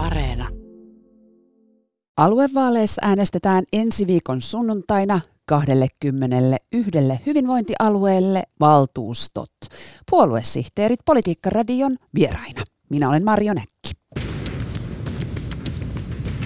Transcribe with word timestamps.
Areena. 0.00 0.48
Aluevaaleissa 2.16 3.02
äänestetään 3.04 3.64
ensi 3.72 4.06
viikon 4.06 4.42
sunnuntaina 4.42 5.20
21 5.46 6.90
hyvinvointialueelle 7.26 8.42
valtuustot. 8.60 9.52
Puoluesihteerit 10.10 11.00
Politiikkaradion 11.04 11.96
vieraina. 12.14 12.62
Minä 12.90 13.08
olen 13.08 13.24
Marjo 13.24 13.54
Näkki. 13.54 13.90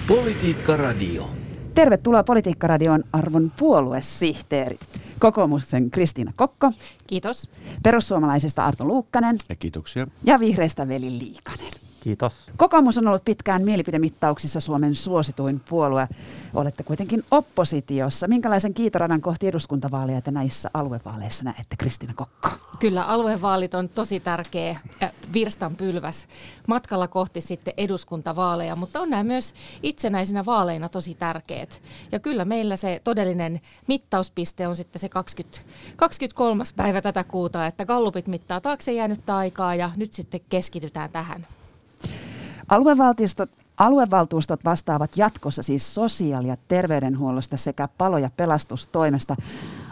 Politiikka-radio. 0.07 1.29
Tervetuloa 1.73 2.23
Politiikkaradion 2.23 3.03
arvon 3.13 3.51
puoluesihteerit. 3.59 4.79
Kokoomuksen 5.19 5.91
Kristiina 5.91 6.31
Kokko, 6.35 6.71
Kiitos. 7.07 7.49
perussuomalaisesta 7.83 8.65
Arto 8.65 8.85
Luukkanen 8.85 9.37
Ja 9.49 9.55
kiitoksia. 9.55 10.07
ja 10.23 10.39
vihreistä 10.39 10.87
Veli 10.87 11.19
Liikanen. 11.19 11.84
Kiitos. 12.05 12.33
Kokoomus 12.57 12.97
on 12.97 13.07
ollut 13.07 13.25
pitkään 13.25 13.63
mielipidemittauksissa 13.63 14.59
Suomen 14.59 14.95
suosituin 14.95 15.61
puolue. 15.69 16.07
Olette 16.53 16.83
kuitenkin 16.83 17.23
oppositiossa. 17.31 18.27
Minkälaisen 18.27 18.73
kiitoradan 18.73 19.21
kohti 19.21 19.47
eduskuntavaaleja 19.47 20.21
te 20.21 20.31
näissä 20.31 20.69
aluevaaleissa 20.73 21.43
näette, 21.43 21.75
Kristiina 21.77 22.13
Kokko? 22.13 22.49
Kyllä 22.79 23.03
aluevaalit 23.03 23.73
on 23.73 23.89
tosi 23.89 24.19
tärkeä 24.19 24.79
äh, 25.03 25.11
virstanpylväs 25.33 26.27
matkalla 26.67 27.07
kohti 27.07 27.41
sitten 27.41 27.73
eduskuntavaaleja, 27.77 28.75
mutta 28.75 28.99
on 28.99 29.09
nämä 29.09 29.23
myös 29.23 29.53
itsenäisinä 29.83 30.45
vaaleina 30.45 30.89
tosi 30.89 31.15
tärkeät. 31.15 31.81
Ja 32.11 32.19
kyllä 32.19 32.45
meillä 32.45 32.75
se 32.75 33.01
todellinen 33.03 33.61
mittauspiste 33.87 34.67
on 34.67 34.75
sitten 34.75 34.99
se 34.99 35.09
20, 35.09 35.59
23. 35.95 36.63
päivä 36.75 37.01
tätä 37.01 37.23
kuuta, 37.23 37.65
että 37.65 37.85
gallupit 37.85 38.27
mittaa 38.27 38.61
taakse 38.61 38.93
jäänyttä 38.93 39.37
aikaa 39.37 39.75
ja 39.75 39.91
nyt 39.97 40.13
sitten 40.13 40.41
keskitytään 40.49 41.09
tähän. 41.09 41.45
Aluevaltuustot, 42.67 43.49
aluevaltuustot 43.77 44.65
vastaavat 44.65 45.17
jatkossa 45.17 45.63
siis 45.63 45.95
sosiaali- 45.95 46.47
ja 46.47 46.57
terveydenhuollosta 46.67 47.57
sekä 47.57 47.89
palo- 47.97 48.17
ja 48.17 48.29
pelastustoimesta. 48.37 49.35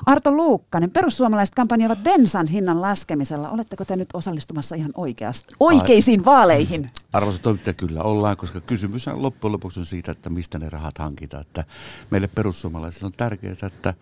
Arto 0.06 0.32
Luukkanen, 0.32 0.92
perussuomalaiset 0.92 1.56
kampanjoivat 1.56 2.04
bensan 2.04 2.48
hinnan 2.48 2.82
laskemisella. 2.82 3.50
Oletteko 3.50 3.86
te 3.86 3.96
nyt 3.96 4.09
osallistumassa 4.14 4.76
ihan 4.76 4.92
oikeasti, 4.96 5.54
oikeisiin 5.59 6.26
vaaleihin? 6.26 6.90
Arvoisa 7.14 7.42
toimittaja, 7.42 7.73
kyllä 7.73 8.04
ollaan, 8.04 8.38
koska 8.38 8.62
kysymys 8.62 9.08
on 9.08 9.22
loppujen 9.22 9.52
lopuksi 9.52 9.80
on 9.80 9.86
siitä, 9.86 10.12
että 10.12 10.30
mistä 10.30 10.59
ne 10.59 10.70
rahat 10.70 10.98
hankitaan. 10.98 11.42
Että 11.42 11.64
meille 12.12 12.28
perussuomalaisille 12.28 13.06
on 13.06 13.14
tärkeää, 13.18 13.56
että 13.68 13.94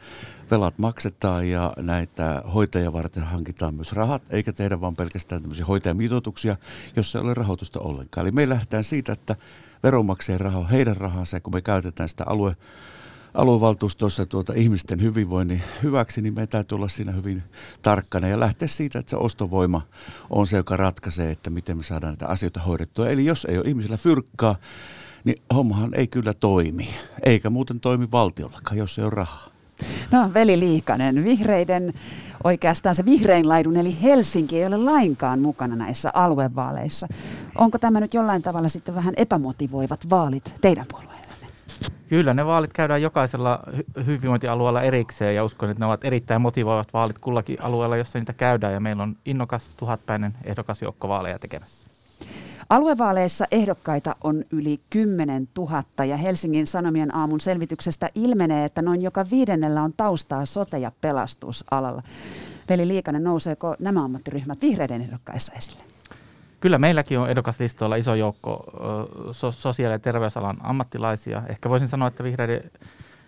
velat 0.52 0.78
maksetaan 0.78 1.50
ja 1.50 1.74
näitä 1.78 2.44
hoitajia 2.54 2.94
varten 2.94 3.24
hankitaan 3.24 3.76
myös 3.76 3.94
rahat, 3.94 4.22
eikä 4.30 4.54
tehdä 4.54 4.82
vaan 4.82 4.96
pelkästään 4.96 5.42
tämmöisiä 5.42 5.66
hoitajamitoituksia, 5.66 6.56
jossa 6.96 7.20
ei 7.20 7.26
ole 7.26 7.34
rahoitusta 7.34 7.80
ollenkaan. 7.80 8.26
Eli 8.26 8.32
me 8.32 8.50
lähdetään 8.50 8.84
siitä, 8.84 9.14
että 9.14 9.36
veronmaksajien 9.84 10.42
raha 10.42 10.60
on 10.60 10.70
heidän 10.70 10.98
rahansa, 10.98 11.38
ja 11.38 11.42
kun 11.42 11.54
me 11.54 11.62
käytetään 11.62 12.10
sitä 12.10 12.24
alue, 12.28 12.56
aluevaltuustossa 13.34 14.26
tuota 14.26 14.54
ihmisten 14.56 15.02
hyvinvoinnin 15.02 15.62
hyväksi, 15.84 16.22
niin 16.22 16.34
meidän 16.34 16.48
täytyy 16.48 16.76
olla 16.76 16.88
siinä 16.88 17.12
hyvin 17.12 17.44
tarkkana 17.82 18.28
ja 18.28 18.40
lähteä 18.40 18.68
siitä, 18.68 19.00
että 19.00 19.10
se 19.10 19.16
ostovoima 19.16 19.82
on 20.30 20.48
se, 20.48 20.58
joka 20.58 20.78
ratkaisee, 20.78 21.32
että 21.32 21.50
miten 21.50 21.78
me 21.78 21.84
saadaan 21.84 22.12
näitä 22.12 22.28
asioita 22.28 22.60
hoidettua. 22.60 23.10
Eli 23.10 23.26
jos 23.26 23.46
ei 23.46 23.58
ole 23.58 23.66
ihmisillä 23.68 23.98
fyrkkaa, 23.98 24.56
niin 25.23 25.42
hommahan 25.54 25.94
ei 25.94 26.08
kyllä 26.08 26.34
toimi, 26.34 26.90
eikä 27.23 27.50
muuten 27.50 27.80
toimi 27.80 28.12
valtiollakaan, 28.12 28.78
jos 28.78 28.98
ei 29.00 29.04
ole 29.04 29.14
rahaa. 29.14 29.52
No, 30.12 30.34
Veli 30.34 30.60
Liikanen, 30.60 31.23
vihreiden, 31.23 31.94
oikeastaan 32.44 32.95
se 32.95 33.06
vihrein 33.06 33.50
laidun, 33.50 33.78
eli 33.78 34.02
Helsinki 34.02 34.58
ei 34.58 34.66
ole 34.66 34.78
lainkaan 34.78 35.40
mukana 35.40 35.76
näissä 35.76 36.12
aluevaaleissa. 36.14 37.08
Onko 37.58 37.78
tämä 37.78 38.00
nyt 38.00 38.14
jollain 38.14 38.42
tavalla 38.42 38.70
sitten 38.70 38.95
vähän 38.95 39.14
epämotivoivat 39.18 40.10
vaalit 40.10 40.54
teidän 40.62 40.86
puolueellenne? 40.90 41.20
Kyllä 42.12 42.34
ne 42.34 42.45
vaalit 42.45 42.73
käydään 42.73 43.02
jokaisella 43.02 43.59
hy- 43.67 44.06
hyvinvointialueella 44.06 44.81
erikseen 44.81 45.36
ja 45.36 45.44
uskon, 45.44 45.70
että 45.70 45.80
ne 45.80 45.86
ovat 45.86 46.06
erittäin 46.06 46.42
motivoivat 46.42 46.94
vaalit 46.94 47.20
kullakin 47.20 47.61
alueella, 47.61 47.98
jossa 47.98 48.20
niitä 48.20 48.33
käydään 48.33 48.73
ja 48.73 48.80
meillä 48.80 49.04
on 49.04 49.16
innokas 49.26 49.76
tuhatpäinen 49.76 50.33
ehdokasjoukko 50.44 51.08
vaaleja 51.08 51.39
tekemässä. 51.39 51.88
Aluevaaleissa 52.70 53.45
ehdokkaita 53.52 54.16
on 54.23 54.44
yli 54.52 54.80
10 54.89 55.48
000 55.58 56.05
ja 56.05 56.17
Helsingin 56.17 56.67
Sanomien 56.67 57.16
aamun 57.16 57.39
selvityksestä 57.39 58.10
ilmenee, 58.16 58.66
että 58.66 58.82
noin 58.82 59.02
joka 59.02 59.26
viidennellä 59.32 59.82
on 59.82 59.93
taustaa 59.98 60.45
sote- 60.45 60.78
ja 60.78 60.92
pelastusalalla. 61.02 62.04
Veli 62.70 62.88
Liikanen, 62.88 63.23
nouseeko 63.23 63.76
nämä 63.80 64.04
ammattiryhmät 64.04 64.61
vihreiden 64.61 65.02
ehdokkaissa 65.02 65.54
esille? 65.54 65.83
Kyllä 66.61 66.77
meilläkin 66.77 67.20
on 67.20 67.30
ehdokaslistoilla 67.30 67.95
iso 67.95 68.16
joukko 68.16 68.64
so- 69.32 69.52
sosiaali- 69.52 69.95
ja 69.95 69.99
terveysalan 69.99 70.58
ammattilaisia. 70.60 71.42
Ehkä 71.49 71.70
voisin 71.70 71.88
sanoa, 71.88 72.08
että 72.08 72.23
vihreiden 72.23 72.61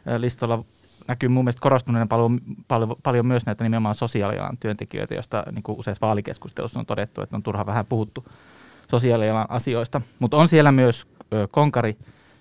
ö, 0.08 0.22
listoilla 0.22 0.64
näkyy 1.08 1.30
mun 1.30 1.44
mielestä 1.44 1.62
korostuneena 1.62 2.08
paljon, 2.08 2.42
paljon, 2.68 2.96
paljon 3.04 3.26
myös 3.26 3.46
näitä 3.46 3.64
nimenomaan 3.64 3.96
sosiaalialan 3.96 4.58
työntekijöitä, 4.58 5.14
joista 5.14 5.44
niin 5.52 5.64
kuin 5.64 5.80
useassa 5.80 6.08
vaalikeskustelussa 6.08 6.80
on 6.80 6.86
todettu, 6.86 7.22
että 7.22 7.36
on 7.36 7.44
turha 7.44 7.66
vähän 7.66 7.86
puhuttu 7.86 8.26
sosiaalialan 8.92 9.46
asioista. 9.50 10.02
Mutta 10.20 10.38
on 10.38 10.48
siellä 10.48 10.72
myös 10.72 11.08
konkari 11.52 11.98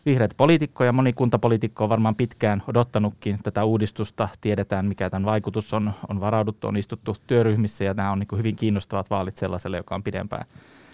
vihreät 0.07 0.35
poliitikkoja. 0.37 0.93
Moni 0.93 1.13
kuntapoliitikko 1.13 1.85
on 1.85 1.91
varmaan 1.91 2.15
pitkään 2.15 2.63
odottanutkin 2.69 3.39
tätä 3.43 3.65
uudistusta. 3.65 4.29
Tiedetään, 4.41 4.87
mikä 4.87 5.11
tämän 5.11 5.27
vaikutus 5.27 5.75
on. 5.75 5.93
On 6.09 6.21
varauduttu, 6.21 6.69
on 6.69 6.77
istuttu 6.77 7.17
työryhmissä 7.27 7.85
ja 7.85 7.95
nämä 7.95 8.13
on 8.13 8.19
niin 8.19 8.39
hyvin 8.39 8.57
kiinnostavat 8.57 9.11
vaalit 9.11 9.37
sellaiselle, 9.37 9.77
joka 9.77 9.95
on 9.95 10.03
pidempään 10.03 10.47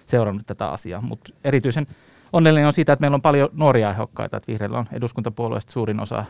seurannut 0.08 0.46
tätä 0.46 0.68
asiaa. 0.68 1.00
Mutta 1.00 1.30
erityisen 1.44 1.86
onnellinen 2.32 2.66
on 2.66 2.72
siitä, 2.72 2.92
että 2.92 3.00
meillä 3.00 3.14
on 3.14 3.22
paljon 3.22 3.48
nuoria 3.52 3.90
ehdokkaita. 3.90 4.36
Että 4.36 4.52
vihreillä 4.52 4.78
on 4.78 4.88
eduskuntapuolueesta 4.92 5.72
suurin 5.72 6.00
osa, 6.00 6.24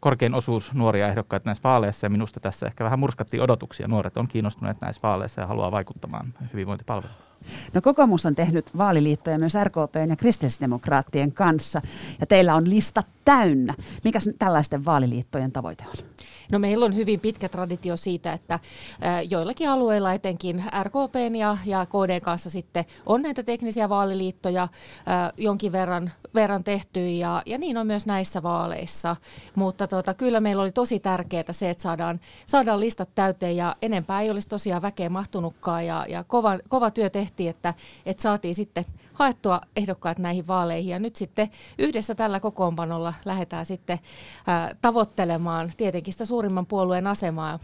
korkein 0.00 0.34
osuus 0.34 0.74
nuoria 0.74 1.08
ehdokkaita 1.08 1.48
näissä 1.48 1.62
vaaleissa. 1.64 2.06
Ja 2.06 2.10
minusta 2.10 2.40
tässä 2.40 2.66
ehkä 2.66 2.84
vähän 2.84 2.98
murskattiin 2.98 3.42
odotuksia. 3.42 3.88
Nuoret 3.88 4.16
on 4.16 4.28
kiinnostuneet 4.28 4.80
näissä 4.80 5.02
vaaleissa 5.02 5.40
ja 5.40 5.46
haluaa 5.46 5.72
vaikuttamaan 5.72 6.34
hyvinvointipalveluihin. 6.52 7.28
No 7.74 7.80
kokoomus 7.80 8.26
on 8.26 8.34
tehnyt 8.34 8.78
vaaliliittoja 8.78 9.38
myös 9.38 9.54
RKP 9.64 9.94
ja 10.08 10.16
kristillisdemokraattien 10.16 11.32
kanssa 11.32 11.80
ja 12.20 12.26
teillä 12.26 12.54
on 12.54 12.70
lista 12.70 13.02
täynnä. 13.24 13.74
Mikä 14.04 14.18
tällaisten 14.38 14.84
vaaliliittojen 14.84 15.52
tavoite 15.52 15.84
on? 15.88 15.94
No 16.52 16.58
meillä 16.58 16.84
on 16.84 16.94
hyvin 16.94 17.20
pitkä 17.20 17.48
traditio 17.48 17.96
siitä, 17.96 18.32
että 18.32 18.58
joillakin 19.30 19.68
alueilla 19.68 20.12
etenkin 20.12 20.64
RKPn 20.82 21.36
ja, 21.36 21.56
ja 21.66 21.86
KD 21.86 22.20
kanssa 22.20 22.50
sitten 22.50 22.84
on 23.06 23.22
näitä 23.22 23.42
teknisiä 23.42 23.88
vaaliliittoja 23.88 24.68
jonkin 25.36 25.72
verran, 25.72 26.10
verran 26.34 26.64
tehty 26.64 27.10
ja, 27.10 27.42
ja 27.46 27.58
niin 27.58 27.76
on 27.76 27.86
myös 27.86 28.06
näissä 28.06 28.42
vaaleissa. 28.42 29.16
Mutta 29.54 29.86
tota, 29.86 30.14
kyllä 30.14 30.40
meillä 30.40 30.62
oli 30.62 30.72
tosi 30.72 31.00
tärkeää 31.00 31.44
se, 31.50 31.70
että 31.70 31.82
saadaan, 31.82 32.20
saadaan 32.46 32.80
listat 32.80 33.08
täyteen 33.14 33.56
ja 33.56 33.76
enempää 33.82 34.20
ei 34.20 34.30
olisi 34.30 34.48
tosiaan 34.48 34.82
väkeä 34.82 35.08
mahtunutkaan 35.08 35.86
ja, 35.86 36.06
ja 36.08 36.24
kova, 36.24 36.58
kova 36.68 36.90
työ 36.90 37.10
tehtiin, 37.10 37.50
että, 37.50 37.74
että 38.06 38.22
saatiin 38.22 38.54
sitten 38.54 38.84
haettua 39.18 39.60
ehdokkaat 39.76 40.18
näihin 40.18 40.46
vaaleihin. 40.46 40.90
Ja 40.90 40.98
nyt 40.98 41.16
sitten 41.16 41.50
yhdessä 41.78 42.14
tällä 42.14 42.40
kokoonpanolla 42.40 43.14
lähdetään 43.24 43.66
sitten 43.66 43.98
ää, 44.46 44.74
tavoittelemaan 44.80 45.72
tietenkin 45.76 46.12
sitä 46.12 46.24
suurimman 46.38 46.66
puolueen 46.66 47.06
asemaa. 47.06 47.58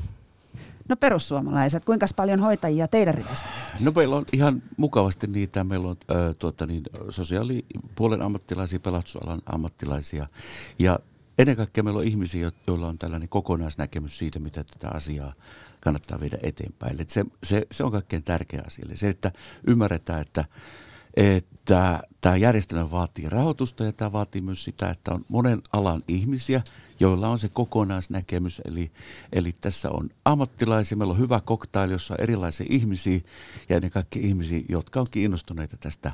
No 0.89 0.97
perussuomalaiset, 0.97 1.85
kuinka 1.85 2.07
paljon 2.17 2.41
hoitajia 2.41 2.89
teidän 2.89 3.15
riveistä? 3.15 3.49
No 3.81 3.93
meillä 3.97 4.17
on 4.17 4.25
ihan 4.33 4.63
mukavasti 4.77 5.27
niitä. 5.27 5.65
Meillä 5.65 5.89
on 5.89 5.97
äh, 6.11 6.37
tuota, 6.39 6.67
niin, 6.67 6.83
sosiaalipuolen 7.11 8.23
ammattilaisia, 8.23 8.81
pelastusalan 8.81 9.43
ammattilaisia 9.47 10.27
ja 10.79 10.99
ennen 11.39 11.57
kaikkea 11.57 11.85
meillä 11.85 11.99
on 11.99 12.07
ihmisiä, 12.07 12.53
joilla 12.67 12.89
on 12.89 12.99
tällainen 12.99 13.29
kokonaisnäkemys 13.29 14.19
siitä, 14.19 14.39
mitä 14.39 14.65
tätä 14.65 14.89
asiaa 14.95 15.33
kannattaa 15.81 16.21
viedä 16.21 16.39
eteenpäin. 16.43 17.01
Et 17.01 17.11
se, 17.11 17.25
se, 17.43 17.67
se 17.73 17.85
on 17.85 17.93
kaikkein 17.93 18.23
tärkeä 18.23 18.63
asia. 18.67 18.85
Eli 18.89 18.97
se, 18.97 19.09
että 19.09 19.33
ymmärretään, 19.67 20.21
että 20.21 20.45
että 21.17 22.01
tämä 22.21 22.37
järjestelmä 22.37 22.91
vaatii 22.91 23.29
rahoitusta 23.29 23.85
ja 23.85 23.93
tämä 23.93 24.13
vaatii 24.13 24.41
myös 24.41 24.65
sitä, 24.65 24.91
että 24.91 25.15
on 25.15 25.25
monen 25.29 25.63
alan 25.73 26.03
ihmisiä, 26.09 26.63
joilla 27.01 27.29
on 27.29 27.39
se 27.39 27.49
kokonaisnäkemys. 27.49 28.63
Eli, 28.65 28.91
eli 29.33 29.55
tässä 29.61 29.91
on 29.91 30.11
ammattilaisia, 30.25 30.97
meillä 30.97 31.13
on 31.13 31.19
hyvä 31.19 31.41
koktaili, 31.45 31.93
jossa 31.93 32.15
on 32.15 32.21
erilaisia 32.21 32.67
ihmisiä 32.71 33.21
ja 33.69 33.77
ennen 33.77 33.91
kaikkea 33.91 34.23
ihmisiä, 34.23 34.63
jotka 34.69 35.01
on 35.01 35.07
kiinnostuneita 35.11 35.77
tästä 35.77 36.13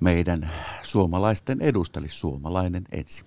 meidän 0.00 0.50
suomalaisten 0.82 1.60
edusta, 1.62 2.00
eli 2.00 2.08
suomalainen 2.08 2.84
ensin. 2.92 3.24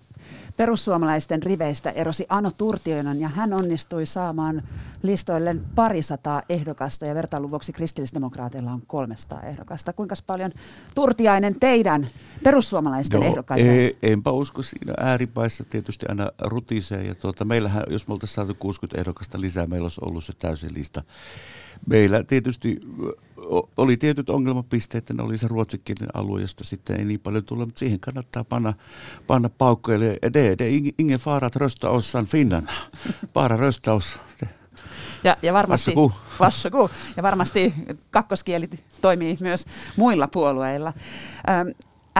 Perussuomalaisten 0.57 1.43
riveistä 1.43 1.89
erosi 1.89 2.25
Ano 2.29 2.51
Turtioinen 2.57 3.19
ja 3.19 3.27
hän 3.27 3.53
onnistui 3.53 4.05
saamaan 4.05 4.63
listoille 5.03 5.55
parisataa 5.75 6.41
ehdokasta 6.49 7.05
ja 7.05 7.15
vertailun 7.15 7.51
vuoksi 7.51 7.73
kristillisdemokraateilla 7.73 8.71
on 8.71 8.81
300 8.87 9.41
ehdokasta. 9.41 9.93
Kuinka 9.93 10.15
paljon 10.27 10.51
Turtiainen 10.95 11.59
teidän 11.59 12.07
perussuomalaisten 12.43 13.23
ehdokkaita? 13.23 13.65
Ei, 13.65 13.97
enpä 14.03 14.31
usko 14.31 14.63
siinä 14.63 14.93
ääripäissä 14.97 15.63
tietysti 15.63 16.05
aina 16.09 16.31
rutisee. 16.39 17.03
Ja 17.03 17.15
tuota, 17.15 17.45
meillähän, 17.45 17.83
jos 17.89 18.07
me 18.07 18.13
oltaisiin 18.13 18.35
saatu 18.35 18.55
60 18.59 19.01
ehdokasta 19.01 19.41
lisää, 19.41 19.67
meillä 19.67 19.85
olisi 19.85 20.01
ollut 20.03 20.23
se 20.23 20.33
täysin 20.39 20.73
lista. 20.73 21.03
Meillä 21.85 22.23
tietysti 22.23 22.79
oli 23.77 23.97
tietyt 23.97 24.29
ongelmapisteet, 24.29 25.01
että 25.01 25.13
ne 25.13 25.23
oli 25.23 25.37
se 25.37 25.47
ruotsinkielinen 25.47 26.09
alue, 26.13 26.41
josta 26.41 26.63
sitten 26.63 26.99
ei 26.99 27.05
niin 27.05 27.19
paljon 27.19 27.45
tulla, 27.45 27.65
mutta 27.65 27.79
siihen 27.79 27.99
kannattaa 27.99 28.43
panna, 28.43 28.73
panna 29.27 29.49
paukkoja. 29.49 29.97
Eli 29.97 30.19
det, 30.33 30.59
det 30.59 30.69
ingen 30.97 31.19
fara 31.19 31.47
att 31.47 31.55
rösta 31.55 31.89
oss 31.89 32.13
Finland. 32.27 32.67
Bara 33.33 33.57
rösta 33.57 33.93
oss. 33.93 34.19
Ja, 35.23 35.37
ja 35.41 35.53
varmasti, 35.53 35.93
vassaku. 36.39 36.89
Ja 37.17 37.23
varmasti 37.23 37.73
kakkoskieli 38.11 38.69
toimii 39.01 39.37
myös 39.41 39.65
muilla 39.97 40.27
puolueilla. 40.27 40.93
Ähm, 41.49 41.67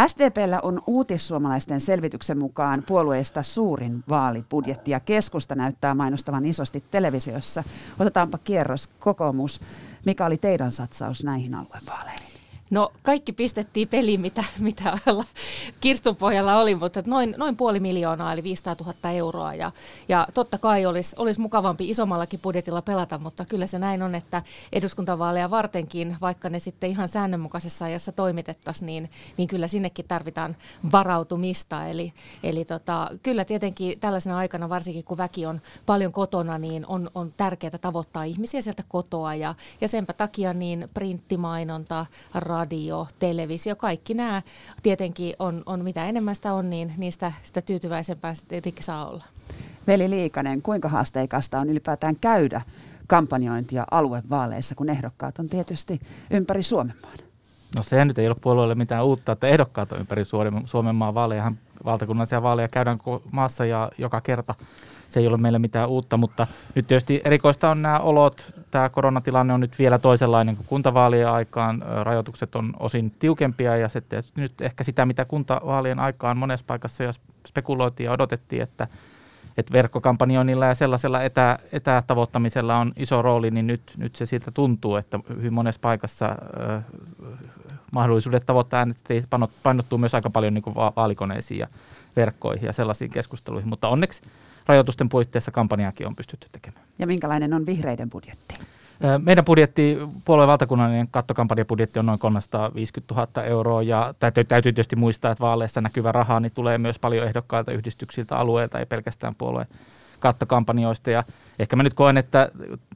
SDPllä 0.07 0.59
on 0.61 0.81
uutissuomalaisten 0.87 1.79
selvityksen 1.79 2.37
mukaan 2.37 2.83
puolueesta 2.87 3.43
suurin 3.43 4.03
vaalibudjetti 4.09 4.91
ja 4.91 4.99
keskusta 4.99 5.55
näyttää 5.55 5.95
mainostavan 5.95 6.45
isosti 6.45 6.83
televisiossa. 6.91 7.63
Otetaanpa 7.99 8.37
kierros 8.37 8.87
kokoomus. 8.87 9.61
Mikä 10.05 10.25
oli 10.25 10.37
teidän 10.37 10.71
satsaus 10.71 11.23
näihin 11.23 11.55
aluevaaleihin? 11.55 12.30
No 12.71 12.91
kaikki 13.03 13.33
pistettiin 13.33 13.87
peliin, 13.87 14.21
mitä, 14.21 14.43
mitä 14.59 14.97
kirstun 15.81 16.15
pohjalla 16.15 16.59
oli, 16.59 16.75
mutta 16.75 17.03
noin, 17.05 17.35
noin 17.37 17.57
puoli 17.57 17.79
miljoonaa 17.79 18.33
eli 18.33 18.43
500 18.43 18.75
000 18.79 19.11
euroa. 19.11 19.53
Ja, 19.53 19.71
ja 20.09 20.27
totta 20.33 20.57
kai 20.57 20.85
olisi, 20.85 21.15
olisi 21.19 21.41
mukavampi 21.41 21.89
isommallakin 21.89 22.39
budjetilla 22.39 22.81
pelata, 22.81 23.17
mutta 23.17 23.45
kyllä 23.45 23.67
se 23.67 23.79
näin 23.79 24.01
on, 24.01 24.15
että 24.15 24.43
eduskuntavaaleja 24.73 25.49
vartenkin, 25.49 26.17
vaikka 26.21 26.49
ne 26.49 26.59
sitten 26.59 26.89
ihan 26.89 27.07
säännönmukaisessa 27.07 27.85
ajassa 27.85 28.11
toimitettaisiin, 28.11 28.85
niin, 28.85 29.09
niin 29.37 29.47
kyllä 29.47 29.67
sinnekin 29.67 30.05
tarvitaan 30.07 30.55
varautumista. 30.91 31.85
Eli, 31.85 32.13
eli 32.43 32.65
tota, 32.65 33.09
kyllä 33.23 33.45
tietenkin 33.45 33.99
tällaisena 33.99 34.37
aikana, 34.37 34.69
varsinkin 34.69 35.03
kun 35.03 35.17
väki 35.17 35.45
on 35.45 35.61
paljon 35.85 36.11
kotona, 36.11 36.57
niin 36.57 36.85
on, 36.85 37.09
on 37.15 37.31
tärkeää 37.37 37.77
tavoittaa 37.81 38.23
ihmisiä 38.23 38.61
sieltä 38.61 38.83
kotoa. 38.87 39.35
Ja, 39.35 39.55
ja 39.81 39.87
senpä 39.87 40.13
takia 40.13 40.53
niin 40.53 40.89
printtimainonta, 40.93 42.05
televisio, 43.19 43.75
kaikki 43.75 44.13
nämä 44.13 44.41
tietenkin 44.83 45.33
on, 45.39 45.63
on 45.65 45.83
mitä 45.83 46.05
enemmän 46.05 46.35
sitä 46.35 46.53
on, 46.53 46.69
niin 46.69 46.93
niistä 46.97 47.31
sitä 47.43 47.61
tyytyväisempää 47.61 48.33
sitä 48.33 48.47
tietenkin 48.49 48.83
saa 48.83 49.09
olla. 49.09 49.23
Veli 49.87 50.09
Liikanen, 50.09 50.61
kuinka 50.61 50.89
haasteikasta 50.89 51.59
on 51.59 51.69
ylipäätään 51.69 52.15
käydä 52.21 52.61
kampanjointia 53.07 53.85
aluevaaleissa, 53.91 54.75
kun 54.75 54.89
ehdokkaat 54.89 55.39
on 55.39 55.49
tietysti 55.49 56.01
ympäri 56.31 56.63
Suomenmaan? 56.63 57.13
No 57.77 57.83
se 57.83 58.05
nyt 58.05 58.19
ei 58.19 58.27
ole 58.27 58.35
puolueelle 58.41 58.75
mitään 58.75 59.05
uutta, 59.05 59.31
että 59.31 59.47
ehdokkaat 59.47 59.91
on 59.91 59.99
ympäri 59.99 60.23
Suomenmaan 60.65 61.13
vaaleja. 61.13 61.51
Valtakunnallisia 61.85 62.43
vaaleja 62.43 62.67
käydään 62.67 62.99
maassa 63.31 63.65
ja 63.65 63.91
joka 63.97 64.21
kerta 64.21 64.55
se 65.09 65.19
ei 65.19 65.27
ole 65.27 65.37
meille 65.37 65.59
mitään 65.59 65.89
uutta, 65.89 66.17
mutta 66.17 66.47
nyt 66.75 66.87
tietysti 66.87 67.21
erikoista 67.25 67.69
on 67.69 67.81
nämä 67.81 67.99
olot. 67.99 68.53
Tämä 68.71 68.89
koronatilanne 68.89 69.53
on 69.53 69.59
nyt 69.59 69.79
vielä 69.79 69.99
toisenlainen 69.99 70.55
kuin 70.55 70.67
kuntavaalien 70.67 71.29
aikaan. 71.29 71.83
Rajoitukset 72.03 72.55
on 72.55 72.73
osin 72.79 73.11
tiukempia 73.19 73.77
ja 73.77 73.89
sitten 73.89 74.23
nyt 74.35 74.61
ehkä 74.61 74.83
sitä, 74.83 75.05
mitä 75.05 75.25
kuntavaalien 75.25 75.99
aikaan 75.99 76.37
monessa 76.37 76.65
paikassa 76.67 77.03
jo 77.03 77.11
spekuloitiin 77.47 78.05
ja 78.05 78.11
odotettiin, 78.11 78.61
että 78.61 78.87
että 79.57 79.73
verkkokampanjoinnilla 79.73 80.65
ja 80.65 80.75
sellaisella 80.75 81.23
etä, 81.23 81.59
etätavoittamisella 81.71 82.77
on 82.77 82.91
iso 82.95 83.21
rooli, 83.21 83.51
niin 83.51 83.67
nyt, 83.67 83.93
nyt 83.97 84.15
se 84.15 84.25
siltä 84.25 84.51
tuntuu, 84.51 84.95
että 84.95 85.19
hyvin 85.29 85.53
monessa 85.53 85.81
paikassa 85.81 86.25
äh, 86.25 86.83
mahdollisuudet 87.91 88.45
tavoittaa 88.45 88.77
äänestäjiä 88.77 89.23
painottuu 89.63 89.97
myös 89.97 90.15
aika 90.15 90.29
paljon 90.29 90.53
niin 90.53 90.61
kuin 90.61 90.75
vaalikoneisiin 90.75 91.59
ja 91.59 91.67
verkkoihin 92.15 92.65
ja 92.65 92.73
sellaisiin 92.73 93.11
keskusteluihin, 93.11 93.69
mutta 93.69 93.87
onneksi 93.87 94.21
rajoitusten 94.65 95.09
puitteissa 95.09 95.51
kampanjaakin 95.51 96.07
on 96.07 96.15
pystytty 96.15 96.47
tekemään. 96.51 96.85
Ja 96.99 97.07
minkälainen 97.07 97.53
on 97.53 97.65
vihreiden 97.65 98.09
budjetti? 98.09 98.55
Meidän 99.23 99.45
budjetti, 99.45 99.97
puolueen 100.25 100.47
valtakunnallinen 100.47 101.07
kattokampanjabudjetti 101.11 101.99
on 101.99 102.05
noin 102.05 102.19
350 102.19 103.15
000 103.15 103.43
euroa 103.43 103.83
ja 103.83 104.13
täytyy, 104.19 104.43
täytyy 104.43 104.73
tietysti 104.73 104.95
muistaa, 104.95 105.31
että 105.31 105.41
vaaleissa 105.41 105.81
näkyvä 105.81 106.11
raha 106.11 106.39
niin 106.39 106.51
tulee 106.51 106.77
myös 106.77 106.99
paljon 106.99 107.27
ehdokkailta 107.27 107.71
yhdistyksiltä 107.71 108.37
alueelta, 108.37 108.79
ei 108.79 108.85
pelkästään 108.85 109.35
puolueen 109.37 109.67
kattokampanjoista. 110.19 111.11
Ja 111.11 111.23
ehkä 111.59 111.75
mä 111.75 111.83
nyt 111.83 111.93
koen, 111.93 112.17
että 112.17 112.51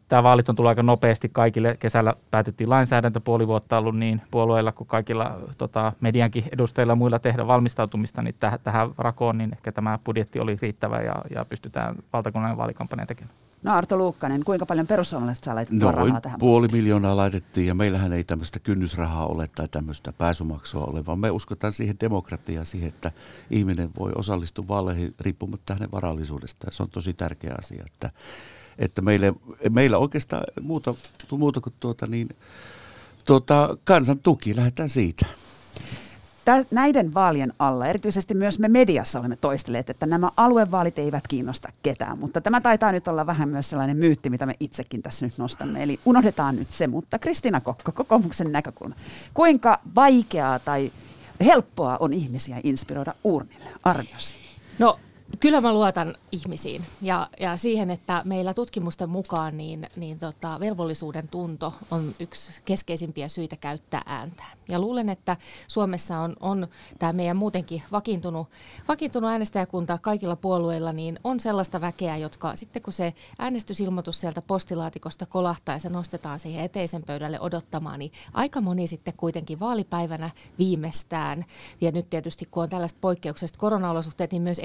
tämä 0.08 0.24
vaalit 0.24 0.50
on 0.50 0.56
tullut 0.56 0.70
aika 0.70 0.84
nopeasti 0.84 1.30
kaikille. 1.30 1.78
Kesällä 1.80 2.14
päätettiin 2.32 2.70
lainsäädäntö 2.70 3.20
puoli 3.20 3.48
vuotta 3.48 3.78
ollut 3.78 3.98
niin 3.98 4.22
puolueilla 4.32 4.72
kuin 4.72 4.88
kaikilla 4.88 5.38
tota, 5.58 5.94
mediankin 6.02 6.44
edustajilla 6.54 6.92
ja 6.92 6.96
muilla 6.96 7.20
tehdä 7.20 7.48
valmistautumista 7.48 8.22
niin 8.22 8.36
täh, 8.40 8.60
tähän 8.64 8.90
rakoon, 8.98 9.38
niin 9.38 9.52
ehkä 9.54 9.72
tämä 9.72 10.00
budjetti 10.06 10.40
oli 10.40 10.58
riittävä 10.62 11.02
ja, 11.02 11.16
ja 11.36 11.46
pystytään 11.46 11.96
valtakunnan 12.14 12.58
vaalikampanja 12.58 13.06
tekemään. 13.06 13.36
No 13.64 13.74
Arto 13.74 13.98
Luukkanen, 13.98 14.44
kuinka 14.44 14.66
paljon 14.66 14.88
perussuomalaiset 14.88 15.44
saa 15.44 15.56
laitettua 15.56 15.92
no, 15.92 15.98
rahaa 15.98 16.22
tähän? 16.22 16.40
puoli 16.40 16.68
miljoonaa 16.72 17.18
laitettiin 17.18 17.68
ja 17.68 17.76
meillähän 17.76 18.14
ei 18.14 18.24
tämmöistä 18.24 18.60
kynnysrahaa 18.60 19.26
ole 19.26 19.48
tai 19.56 19.68
tämmöistä 19.68 20.14
pääsumaksua 20.14 20.84
ole, 20.84 21.06
vaan 21.06 21.20
me 21.20 21.32
uskotaan 21.32 21.74
siihen 21.74 21.96
demokratiaan, 22.00 22.66
siihen, 22.66 22.88
että 22.88 23.12
ihminen 23.50 23.90
voi 24.00 24.12
osallistua 24.16 24.68
vaaleihin 24.68 25.14
riippumatta 25.20 25.74
hänen 25.74 25.92
varallisuudesta. 25.92 26.68
Ja 26.68 26.72
se 26.72 26.84
on 26.84 26.90
tosi 26.90 27.14
tärkeä 27.14 27.56
asia, 27.60 27.84
että, 27.86 28.10
että 28.80 29.02
meille, 29.02 29.34
meillä 29.70 29.98
oikeastaan 29.98 30.44
muuta, 30.62 30.96
muuta 31.32 31.62
kuin 31.62 31.74
tuota, 31.80 32.08
niin, 32.08 32.30
tuota, 33.26 33.78
kansan 33.84 34.20
tuki, 34.20 34.56
lähdetään 34.56 34.90
siitä 34.90 35.26
näiden 36.72 37.14
vaalien 37.14 37.54
alla, 37.60 37.88
erityisesti 37.88 38.34
myös 38.34 38.60
me 38.60 38.68
mediassa 38.68 39.20
olemme 39.20 39.36
toistelleet, 39.36 39.90
että 39.90 40.06
nämä 40.06 40.30
aluevaalit 40.38 41.00
eivät 41.00 41.28
kiinnosta 41.28 41.70
ketään, 41.84 42.20
mutta 42.20 42.42
tämä 42.42 42.62
taitaa 42.62 42.92
nyt 42.92 43.08
olla 43.08 43.26
vähän 43.26 43.50
myös 43.50 43.70
sellainen 43.70 43.98
myytti, 43.98 44.30
mitä 44.30 44.46
me 44.46 44.56
itsekin 44.60 45.02
tässä 45.02 45.26
nyt 45.26 45.38
nostamme. 45.38 45.84
Eli 45.84 46.00
unohdetaan 46.06 46.56
nyt 46.56 46.72
se, 46.72 46.88
mutta 46.88 47.20
Kristina 47.20 47.62
Kokko, 47.62 47.92
kokoomuksen 47.92 48.52
näkökulma. 48.52 48.96
Kuinka 49.34 49.80
vaikeaa 49.96 50.60
tai 50.60 50.92
helppoa 51.46 51.98
on 52.00 52.14
ihmisiä 52.14 52.62
inspiroida 52.64 53.14
urnille? 53.24 53.70
Arviosi. 53.84 54.36
No 54.80 55.00
Kyllä 55.40 55.62
mä 55.62 55.74
luotan 55.74 56.16
ihmisiin 56.32 56.86
ja, 57.02 57.30
ja 57.40 57.58
siihen, 57.58 57.90
että 57.90 58.22
meillä 58.26 58.54
tutkimusten 58.54 59.10
mukaan 59.10 59.58
niin, 59.58 59.88
niin 59.96 60.20
tota, 60.20 60.60
velvollisuuden 60.60 61.28
tunto 61.28 61.74
on 61.92 62.12
yksi 62.20 62.52
keskeisimpiä 62.66 63.28
syitä 63.28 63.56
käyttää 63.56 64.02
ääntä. 64.06 64.44
Ja 64.70 64.80
luulen, 64.80 65.10
että 65.10 65.38
Suomessa 65.68 66.20
on, 66.20 66.36
on 66.40 66.68
tämä 67.00 67.14
meidän 67.14 67.38
muutenkin 67.38 67.84
vakiintunut, 67.92 68.48
vakiintunut 68.88 69.30
äänestäjäkunta 69.30 69.98
kaikilla 69.98 70.36
puolueilla, 70.36 70.94
niin 70.94 71.20
on 71.24 71.40
sellaista 71.40 71.82
väkeä, 71.82 72.18
jotka 72.18 72.56
sitten 72.56 72.82
kun 72.82 72.94
se 72.94 73.14
äänestysilmoitus 73.40 74.20
sieltä 74.20 74.42
postilaatikosta 74.42 75.26
kolahtaa 75.26 75.76
ja 75.76 75.80
se 75.80 75.90
nostetaan 75.90 76.40
siihen 76.40 76.66
eteisen 76.66 77.04
pöydälle 77.04 77.40
odottamaan, 77.40 78.00
niin 78.00 78.12
aika 78.34 78.62
moni 78.62 78.88
sitten 78.88 79.14
kuitenkin 79.18 79.60
vaalipäivänä 79.60 80.30
viimeistään, 80.60 81.46
ja 81.82 81.92
nyt 81.92 82.10
tietysti 82.10 82.48
kun 82.52 82.64
on 82.64 82.70
tällaista 82.70 83.00
poikkeuksesta 83.02 83.60
koronaolosuhteet, 83.60 84.32
niin 84.32 84.42
myös 84.42 84.60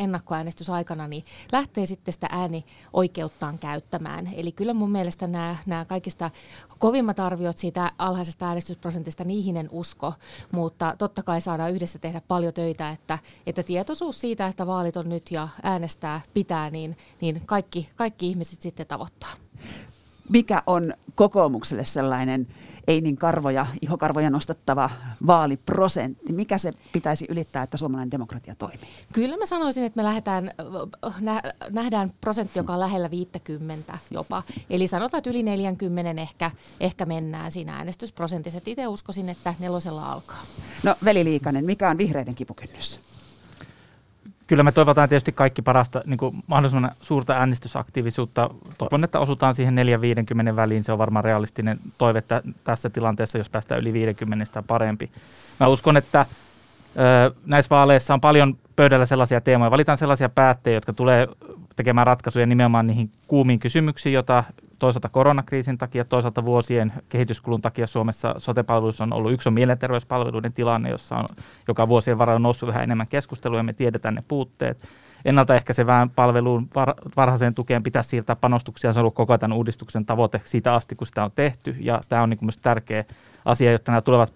ennakkoäänestysaikana, 0.60 1.08
niin 1.08 1.24
lähtee 1.52 1.86
sitten 1.86 2.14
sitä 2.14 2.28
äänioikeuttaan 2.30 3.58
käyttämään. 3.58 4.28
Eli 4.34 4.52
kyllä 4.52 4.74
mun 4.74 4.90
mielestä 4.90 5.26
nämä, 5.26 5.56
nämä 5.66 5.84
kaikista 5.84 6.30
kovimmat 6.78 7.20
arviot 7.20 7.58
siitä 7.58 7.92
alhaisesta 7.98 8.46
äänestysprosentista, 8.46 9.24
niihin 9.24 9.56
en 9.56 9.68
usko, 9.70 10.14
mutta 10.52 10.94
totta 10.98 11.22
kai 11.22 11.40
saadaan 11.40 11.72
yhdessä 11.72 11.98
tehdä 11.98 12.20
paljon 12.28 12.54
töitä, 12.54 12.90
että, 12.90 13.18
että 13.46 13.62
tietoisuus 13.62 14.20
siitä, 14.20 14.46
että 14.46 14.66
vaalit 14.66 14.96
on 14.96 15.08
nyt 15.08 15.30
ja 15.30 15.48
äänestää 15.62 16.20
pitää, 16.34 16.70
niin, 16.70 16.96
niin 17.20 17.42
kaikki, 17.46 17.88
kaikki 17.96 18.28
ihmiset 18.28 18.62
sitten 18.62 18.86
tavoittaa 18.86 19.32
mikä 20.30 20.62
on 20.66 20.94
kokoomukselle 21.14 21.84
sellainen 21.84 22.46
ei 22.86 23.00
niin 23.00 23.18
karvoja, 23.18 23.66
ihokarvoja 23.82 24.30
nostattava 24.30 24.90
vaaliprosentti? 25.26 26.32
Mikä 26.32 26.58
se 26.58 26.72
pitäisi 26.92 27.26
ylittää, 27.28 27.62
että 27.62 27.76
suomalainen 27.76 28.10
demokratia 28.10 28.54
toimii? 28.54 28.88
Kyllä 29.12 29.36
mä 29.36 29.46
sanoisin, 29.46 29.84
että 29.84 30.00
me 30.00 30.04
lähdetään, 30.04 30.50
nä, 31.20 31.42
nähdään 31.70 32.12
prosentti, 32.20 32.58
joka 32.58 32.72
on 32.72 32.80
lähellä 32.80 33.10
50 33.10 33.98
jopa. 34.10 34.42
Eli 34.70 34.88
sanotaan, 34.88 35.18
että 35.18 35.30
yli 35.30 35.42
40 35.42 36.22
ehkä, 36.22 36.50
ehkä 36.80 37.06
mennään 37.06 37.52
siinä 37.52 37.76
äänestysprosentissa. 37.76 38.60
Itse 38.66 38.86
uskoisin, 38.86 39.28
että 39.28 39.54
nelosella 39.58 40.12
alkaa. 40.12 40.42
No 40.82 40.94
Veli 41.04 41.24
Liikanen, 41.24 41.64
mikä 41.64 41.90
on 41.90 41.98
vihreiden 41.98 42.34
kipukynnys? 42.34 43.09
Kyllä 44.50 44.62
me 44.62 44.72
toivotaan 44.72 45.08
tietysti 45.08 45.32
kaikki 45.32 45.62
parasta, 45.62 46.02
niin 46.06 46.18
kuin 46.18 46.36
mahdollisimman 46.46 46.90
suurta 47.02 47.32
äänestysaktiivisuutta. 47.32 48.50
Toivon, 48.78 49.04
että 49.04 49.18
osutaan 49.18 49.54
siihen 49.54 49.76
4-50 50.52 50.56
väliin. 50.56 50.84
Se 50.84 50.92
on 50.92 50.98
varmaan 50.98 51.24
realistinen 51.24 51.78
toive 51.98 52.22
tässä 52.64 52.90
tilanteessa, 52.90 53.38
jos 53.38 53.50
päästään 53.50 53.80
yli 53.80 53.92
50 53.92 54.62
parempi. 54.62 55.10
Mä 55.60 55.66
uskon, 55.66 55.96
että 55.96 56.26
näissä 57.46 57.70
vaaleissa 57.70 58.14
on 58.14 58.20
paljon 58.20 58.58
pöydällä 58.76 59.06
sellaisia 59.06 59.40
teemoja, 59.40 59.70
valitaan 59.70 59.98
sellaisia 59.98 60.28
päättäjiä, 60.28 60.76
jotka 60.76 60.92
tulee 60.92 61.28
tekemään 61.76 62.06
ratkaisuja 62.06 62.46
nimenomaan 62.46 62.86
niihin 62.86 63.10
kuumiin 63.26 63.58
kysymyksiin, 63.58 64.12
joita 64.12 64.44
toisaalta 64.78 65.08
koronakriisin 65.08 65.78
takia, 65.78 66.04
toisaalta 66.04 66.44
vuosien 66.44 66.92
kehityskulun 67.08 67.62
takia 67.62 67.86
Suomessa 67.86 68.34
sotepalveluissa 68.38 69.04
on 69.04 69.12
ollut. 69.12 69.32
Yksi 69.32 69.48
on 69.48 69.52
mielenterveyspalveluiden 69.52 70.52
tilanne, 70.52 70.90
jossa 70.90 71.16
on 71.16 71.24
joka 71.68 71.88
vuosien 71.88 72.18
varrella 72.18 72.38
noussut 72.38 72.66
vähän 72.66 72.82
enemmän 72.82 73.06
keskustelua 73.10 73.58
ja 73.58 73.62
me 73.62 73.72
tiedetään 73.72 74.14
ne 74.14 74.22
puutteet. 74.28 74.84
Ennaltaehkäisevään 75.24 76.10
palveluun, 76.10 76.68
var, 76.74 76.94
varhaiseen 77.16 77.54
tukeen 77.54 77.82
pitäisi 77.82 78.10
siirtää 78.10 78.36
panostuksia. 78.36 78.92
Se 78.92 78.98
on 78.98 79.00
ollut 79.00 79.14
koko 79.14 79.38
tämän 79.38 79.56
uudistuksen 79.56 80.06
tavoite 80.06 80.40
siitä 80.44 80.74
asti, 80.74 80.94
kun 80.94 81.06
sitä 81.06 81.24
on 81.24 81.30
tehty. 81.34 81.76
Ja 81.80 82.00
tämä 82.08 82.22
on 82.22 82.30
niin 82.30 82.38
myös 82.42 82.56
tärkeä 82.56 83.04
asia, 83.44 83.72
jotta 83.72 83.92
nämä 83.92 84.00
tulevat 84.00 84.32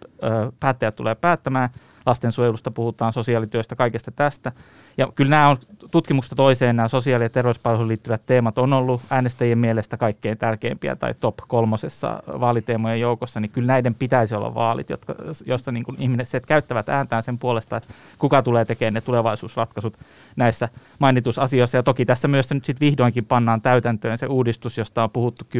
päättäjät 0.60 0.96
tulee 0.96 1.14
päättämään. 1.14 1.68
Lastensuojelusta 2.06 2.70
puhutaan, 2.70 3.12
sosiaalityöstä, 3.12 3.76
kaikesta 3.76 4.10
tästä. 4.10 4.52
Ja 4.96 5.08
kyllä 5.14 5.30
nämä 5.30 5.48
on 5.48 5.58
tutkimuksesta 5.90 6.36
toiseen 6.36 6.76
nämä 6.76 6.88
sosiaali- 6.88 7.24
ja 7.24 7.30
terveyspalveluihin 7.30 7.88
liittyvät 7.88 8.22
teemat 8.26 8.58
on 8.58 8.72
ollut 8.72 9.00
äänestäjien 9.10 9.58
mielestä 9.58 9.96
kaikkein 9.96 10.38
tärkeimpiä 10.38 10.96
tai 10.96 11.14
top 11.20 11.36
kolmosessa 11.48 12.22
vaaliteemojen 12.40 13.00
joukossa, 13.00 13.40
niin 13.40 13.50
kyllä 13.50 13.66
näiden 13.66 13.94
pitäisi 13.94 14.34
olla 14.34 14.54
vaalit, 14.54 14.90
jotka, 14.90 15.14
jossa 15.46 15.72
niin 15.72 15.84
kuin 15.84 16.02
ihmiset 16.02 16.46
käyttävät 16.46 16.88
ääntään 16.88 17.22
sen 17.22 17.38
puolesta, 17.38 17.76
että 17.76 17.94
kuka 18.18 18.42
tulee 18.42 18.64
tekemään 18.64 18.94
ne 18.94 19.00
tulevaisuusratkaisut 19.00 19.98
näissä 20.36 20.68
mainituissa 20.98 21.42
asioissa. 21.42 21.76
Ja 21.76 21.82
toki 21.82 22.04
tässä 22.04 22.28
myös 22.28 22.50
nyt 22.50 22.64
sitten 22.64 22.86
vihdoinkin 22.86 23.24
pannaan 23.24 23.60
täytäntöön 23.60 24.18
se 24.18 24.26
uudistus, 24.26 24.78
josta 24.78 25.04
on 25.04 25.10
puhuttu 25.10 25.44
10-15 25.54 25.58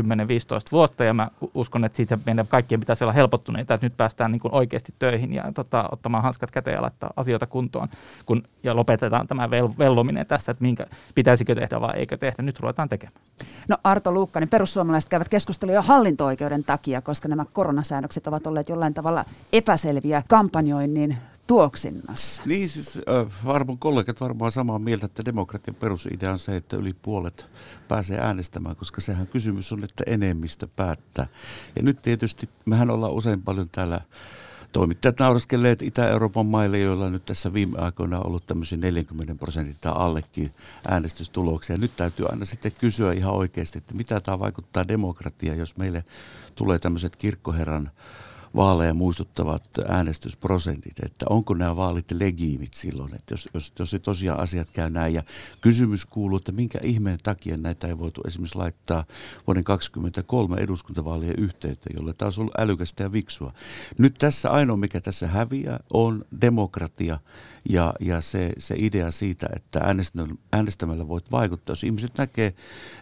vuotta, 0.73 1.05
ja 1.05 1.15
mä 1.15 1.29
uskon, 1.55 1.85
että 1.85 1.97
siitä 1.97 2.19
meidän 2.27 2.47
kaikkien 2.49 2.81
pitäisi 2.81 3.05
olla 3.05 3.13
helpottuneita, 3.13 3.75
että 3.75 3.87
nyt 3.87 3.97
päästään 3.97 4.33
niin 4.33 4.41
kuin 4.41 4.55
oikeasti 4.55 4.95
töihin 4.99 5.33
ja 5.33 5.45
tota, 5.55 5.89
ottamaan 5.93 6.23
hanskat 6.23 6.51
käteen 6.51 6.75
ja 6.75 6.83
laittaa 6.83 7.11
asioita 7.17 7.47
kuntoon, 7.47 7.89
kun, 8.27 8.43
ja 8.63 8.77
lopetetaan 8.77 9.24
tämä 9.27 9.47
vel- 9.47 9.79
vellominen 9.79 10.27
tässä, 10.27 10.53
että 10.53 10.63
minkä, 10.63 10.87
pitäisikö 11.15 11.55
tehdä 11.55 11.81
vai 11.81 11.97
eikö 11.97 12.17
tehdä. 12.17 12.43
Nyt 12.43 12.61
ruvetaan 12.61 12.89
tekemään. 12.89 13.21
No 13.69 13.79
Arto 13.85 14.13
Luukkanen, 14.13 14.49
perussuomalaiset 14.49 15.11
käyvät 15.11 15.29
keskustelua 15.29 15.75
jo 15.75 15.83
hallinto-oikeuden 15.83 16.65
takia, 16.65 17.03
koska 17.03 17.29
nämä 17.29 17.45
koronasäännökset 17.53 18.27
ovat 18.27 18.47
olleet 18.47 18.69
jollain 18.69 18.95
tavalla 18.95 19.25
epäselviä 19.53 20.23
kampanjoinnin 20.29 21.17
tuoksinnassa. 21.47 22.43
Niin 22.47 22.69
siis 22.69 22.97
äh, 22.97 23.51
arvon 23.51 23.79
kollegat 23.79 24.21
varmaan 24.21 24.53
samaa 24.53 24.79
mieltä, 24.79 25.07
että 25.07 25.25
demokratian 25.25 25.75
perusidea 25.75 26.33
on 26.33 26.39
se, 26.39 26.57
että 26.57 26.77
yli 26.77 26.93
puolet 27.03 27.47
pääsee 27.89 28.19
äänestämään, 28.21 28.77
koska 28.77 29.01
sehän 29.01 29.27
kysymys 29.27 29.73
on, 29.73 29.85
että 29.85 30.05
enemmistö 30.07 30.69
päättää. 30.77 31.27
Ja 31.77 31.83
nyt 31.83 32.03
tietysti 32.03 32.49
mehän 32.65 32.91
ollaan 32.91 33.13
usein 33.13 33.43
paljon 33.43 33.69
täällä 33.73 34.01
toimittajat 34.75 35.19
nauraskelleet 35.19 35.83
Itä-Euroopan 35.83 36.47
maille, 36.47 36.79
joilla 36.79 37.11
nyt 37.11 37.25
tässä 37.25 37.53
viime 37.53 37.79
aikoina 37.79 38.19
on 38.19 38.27
ollut 38.27 38.47
tämmöisiä 38.47 38.79
40 38.79 39.35
prosentin 39.35 39.77
tai 39.81 39.93
allekin 39.97 40.53
äänestystuloksia. 40.89 41.79
Nyt 41.79 41.97
täytyy 41.97 42.27
aina 42.27 42.45
sitten 42.45 42.73
kysyä 42.79 43.13
ihan 43.13 43.35
oikeasti, 43.35 43.79
että 43.79 43.95
mitä 43.95 44.21
tämä 44.21 44.39
vaikuttaa 44.39 44.89
demokratiaan, 44.89 45.59
jos 45.59 45.77
meille 45.77 46.05
tulee 46.55 46.79
tämmöiset 46.79 47.17
kirkkoherran 47.17 47.91
vaaleja 48.57 48.95
muistuttavat 48.95 49.65
äänestysprosentit, 49.89 50.99
että 51.05 51.27
onko 51.31 51.55
nämä 51.55 51.77
vaalit 51.77 52.11
legiimit 52.11 52.75
silloin, 52.75 53.15
että 53.15 53.35
jos, 53.35 53.49
jos, 53.55 53.73
jos 53.79 53.97
tosiaan 54.03 54.41
asiat 54.41 54.71
käy 54.71 54.91
näin. 54.91 55.15
Ja 55.15 55.23
kysymys 55.61 56.07
kuuluu, 56.07 56.37
että 56.37 56.53
minkä 56.53 56.79
ihmeen 56.83 57.19
takia 57.23 57.57
näitä 57.57 57.87
ei 57.87 57.99
voitu 57.99 58.21
esimerkiksi 58.27 58.59
laittaa 58.59 59.05
vuoden 59.47 59.65
2023 59.65 60.57
eduskuntavaalien 60.57 61.39
yhteyteen, 61.39 61.97
jolle 61.99 62.13
taas 62.13 62.39
on 62.39 62.43
ollut 62.43 62.61
älykästä 62.61 63.03
ja 63.03 63.13
viksua. 63.13 63.53
Nyt 63.99 64.15
tässä 64.19 64.51
ainoa, 64.51 64.77
mikä 64.77 65.01
tässä 65.01 65.27
häviää, 65.27 65.81
on 65.93 66.25
demokratia 66.41 67.19
ja, 67.69 67.95
ja 68.01 68.21
se, 68.21 68.53
se 68.59 68.75
idea 68.79 69.11
siitä, 69.11 69.47
että 69.57 69.81
äänestämällä 70.53 71.09
voit 71.09 71.31
vaikuttaa. 71.31 71.73
Jos 71.73 71.85
ihmiset 71.85 72.13
näkee, 72.19 72.55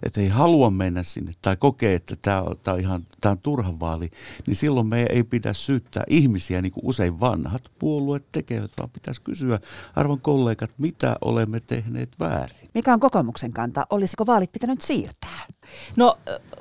että 0.02 0.21
ei 0.21 0.28
halua 0.28 0.71
mennä 0.71 1.02
sinne 1.02 1.33
tai 1.42 1.57
kokee, 1.57 1.95
että 1.95 2.16
tämä 2.23 2.42
on, 2.42 2.57
tämä 2.62 2.75
on 2.75 2.81
ihan 2.81 3.07
tämä 3.21 3.31
on 3.31 3.38
turha 3.38 3.81
vaali, 3.81 4.11
niin 4.47 4.57
silloin 4.57 4.87
me 4.87 5.07
ei 5.09 5.25
pidä 5.25 5.52
syyttää 5.52 6.04
ihmisiä, 6.09 6.62
niin 6.62 6.73
kuin 6.73 6.87
usein 6.87 7.21
vanhat 7.21 7.62
puolueet 7.78 8.33
tekevät, 8.33 8.71
vaan 8.78 8.90
pitäisi 8.90 9.23
kysyä, 9.23 9.61
arvon 9.97 10.21
kollegat, 10.21 10.71
mitä 10.78 11.16
olemme 11.21 11.61
tehneet 11.61 12.09
väärin. 12.21 12.69
Mikä 12.75 12.95
on 12.95 13.00
kokoomuksen 13.00 13.52
kanta? 13.52 13.87
Olisiko 13.90 14.26
vaalit 14.26 14.52
pitänyt 14.52 14.83
siirtää? 14.83 15.47
No 15.97 16.19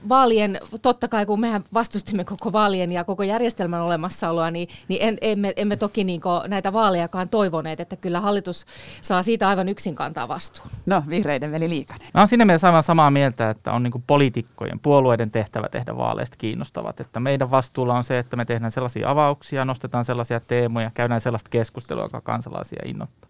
vaalien, 0.09 0.59
totta 0.81 1.07
kai 1.07 1.25
kun 1.25 1.39
mehän 1.39 1.63
vastustimme 1.73 2.25
koko 2.25 2.51
vaalien 2.51 2.91
ja 2.91 3.03
koko 3.03 3.23
järjestelmän 3.23 3.81
olemassaoloa, 3.81 4.51
niin, 4.51 4.67
niin 4.87 5.01
en, 5.01 5.17
emme, 5.21 5.53
emme 5.55 5.75
toki 5.75 6.03
niin 6.03 6.21
näitä 6.47 6.73
vaalejakaan 6.73 7.29
toivoneet, 7.29 7.79
että 7.79 7.95
kyllä 7.95 8.19
hallitus 8.21 8.65
saa 9.01 9.21
siitä 9.23 9.47
aivan 9.47 9.69
yksin 9.69 9.95
kantaa 9.95 10.27
vastuun. 10.27 10.67
No, 10.85 11.03
vihreiden 11.09 11.51
veli 11.51 11.69
Liikanen. 11.69 12.07
Mä 12.13 12.21
oon 12.21 12.27
siinä 12.27 12.45
mielessä 12.45 12.67
aivan 12.67 12.83
samaa 12.83 13.11
mieltä, 13.11 13.49
että 13.49 13.71
on 13.71 13.83
niin 13.83 14.03
poliitikkojen, 14.07 14.79
puolueiden 14.79 15.31
tehtävä 15.31 15.69
tehdä 15.69 15.97
vaaleista 15.97 16.37
kiinnostavat. 16.37 16.99
Että 16.99 17.19
meidän 17.19 17.51
vastuulla 17.51 17.97
on 17.97 18.03
se, 18.03 18.19
että 18.19 18.35
me 18.35 18.45
tehdään 18.45 18.71
sellaisia 18.71 19.09
avauksia, 19.09 19.65
nostetaan 19.65 20.05
sellaisia 20.05 20.39
teemoja, 20.39 20.91
käydään 20.93 21.21
sellaista 21.21 21.49
keskustelua, 21.49 22.03
joka 22.03 22.21
kansalaisia 22.21 22.81
innoittaa. 22.85 23.29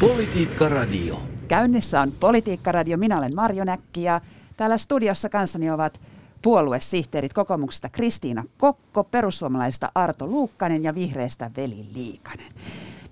Politiikka 0.00 0.68
Radio. 0.68 1.35
Käynnissä 1.48 2.00
on 2.00 2.12
Politiikka-radio. 2.20 2.96
Minä 2.96 3.18
olen 3.18 3.34
Marjo 3.34 3.64
Näkki 3.64 4.02
ja 4.02 4.20
täällä 4.56 4.78
studiossa 4.78 5.28
kanssani 5.28 5.70
ovat 5.70 6.00
puoluesihteerit 6.42 7.32
kokoomuksesta 7.32 7.88
Kristiina 7.88 8.44
Kokko, 8.58 9.04
perussuomalaisista 9.04 9.92
Arto 9.94 10.26
Luukkanen 10.26 10.82
ja 10.82 10.94
vihreistä 10.94 11.50
Veli 11.56 11.86
Liikanen. 11.94 12.52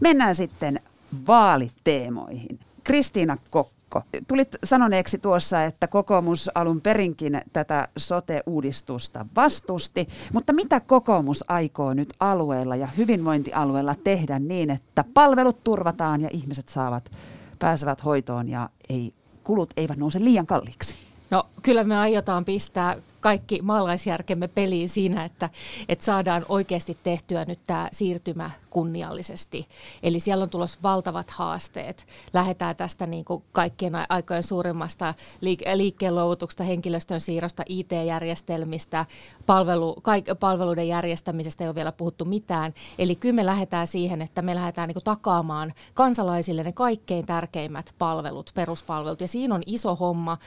Mennään 0.00 0.34
sitten 0.34 0.80
vaaliteemoihin. 1.26 2.58
Kristiina 2.84 3.36
Kokko, 3.50 4.02
tulit 4.28 4.56
sanoneeksi 4.64 5.18
tuossa, 5.18 5.64
että 5.64 5.86
kokoomus 5.86 6.50
alun 6.54 6.80
perinkin 6.80 7.40
tätä 7.52 7.88
sote-uudistusta 7.96 9.26
vastusti, 9.36 10.08
mutta 10.32 10.52
mitä 10.52 10.80
kokoomus 10.80 11.44
aikoo 11.48 11.94
nyt 11.94 12.12
alueella 12.20 12.76
ja 12.76 12.88
hyvinvointialueella 12.96 13.94
tehdä 14.04 14.38
niin, 14.38 14.70
että 14.70 15.04
palvelut 15.14 15.64
turvataan 15.64 16.20
ja 16.20 16.28
ihmiset 16.32 16.68
saavat 16.68 17.10
pääsevät 17.58 18.04
hoitoon 18.04 18.48
ja 18.48 18.68
ei, 18.88 19.14
kulut 19.44 19.70
eivät 19.76 19.98
nouse 19.98 20.24
liian 20.24 20.46
kalliiksi? 20.46 20.94
No 21.30 21.46
kyllä 21.62 21.84
me 21.84 21.98
aiotaan 21.98 22.44
pistää 22.44 22.96
kaikki 23.24 23.62
maalaisjärkemme 23.62 24.48
peliin 24.48 24.88
siinä, 24.88 25.24
että, 25.24 25.50
että 25.88 26.04
saadaan 26.04 26.44
oikeasti 26.48 26.98
tehtyä 27.04 27.44
nyt 27.44 27.58
tämä 27.66 27.88
siirtymä 27.92 28.50
kunniallisesti. 28.74 29.68
Eli 30.02 30.20
siellä 30.20 30.42
on 30.42 30.50
tulossa 30.50 30.78
valtavat 30.82 31.30
haasteet. 31.30 32.06
Lähdetään 32.32 32.76
tästä 32.76 33.06
niin 33.06 33.24
kuin 33.24 33.44
kaikkien 33.52 33.92
aikojen 34.08 34.42
suurimmasta 34.42 35.14
liik- 35.40 35.76
liikkeen 35.76 36.14
luovutuksesta, 36.14 36.64
henkilöstön 36.64 37.20
siirrosta, 37.20 37.62
IT-järjestelmistä, 37.68 39.06
palvelu, 39.46 39.96
kaik, 40.02 40.24
palveluiden 40.40 40.88
järjestämisestä 40.88 41.64
ei 41.64 41.68
ole 41.68 41.74
vielä 41.74 41.92
puhuttu 41.92 42.24
mitään. 42.24 42.74
Eli 42.98 43.14
kyllä 43.16 43.34
me 43.34 43.46
lähdetään 43.46 43.86
siihen, 43.86 44.22
että 44.22 44.42
me 44.42 44.54
lähdetään 44.54 44.88
niin 44.88 44.94
kuin 44.94 45.04
takaamaan 45.04 45.72
kansalaisille 45.94 46.62
ne 46.62 46.72
kaikkein 46.72 47.26
tärkeimmät 47.26 47.94
palvelut, 47.98 48.50
peruspalvelut. 48.54 49.20
Ja 49.20 49.28
siinä 49.28 49.54
on 49.54 49.62
iso 49.66 49.94
homma. 49.94 50.38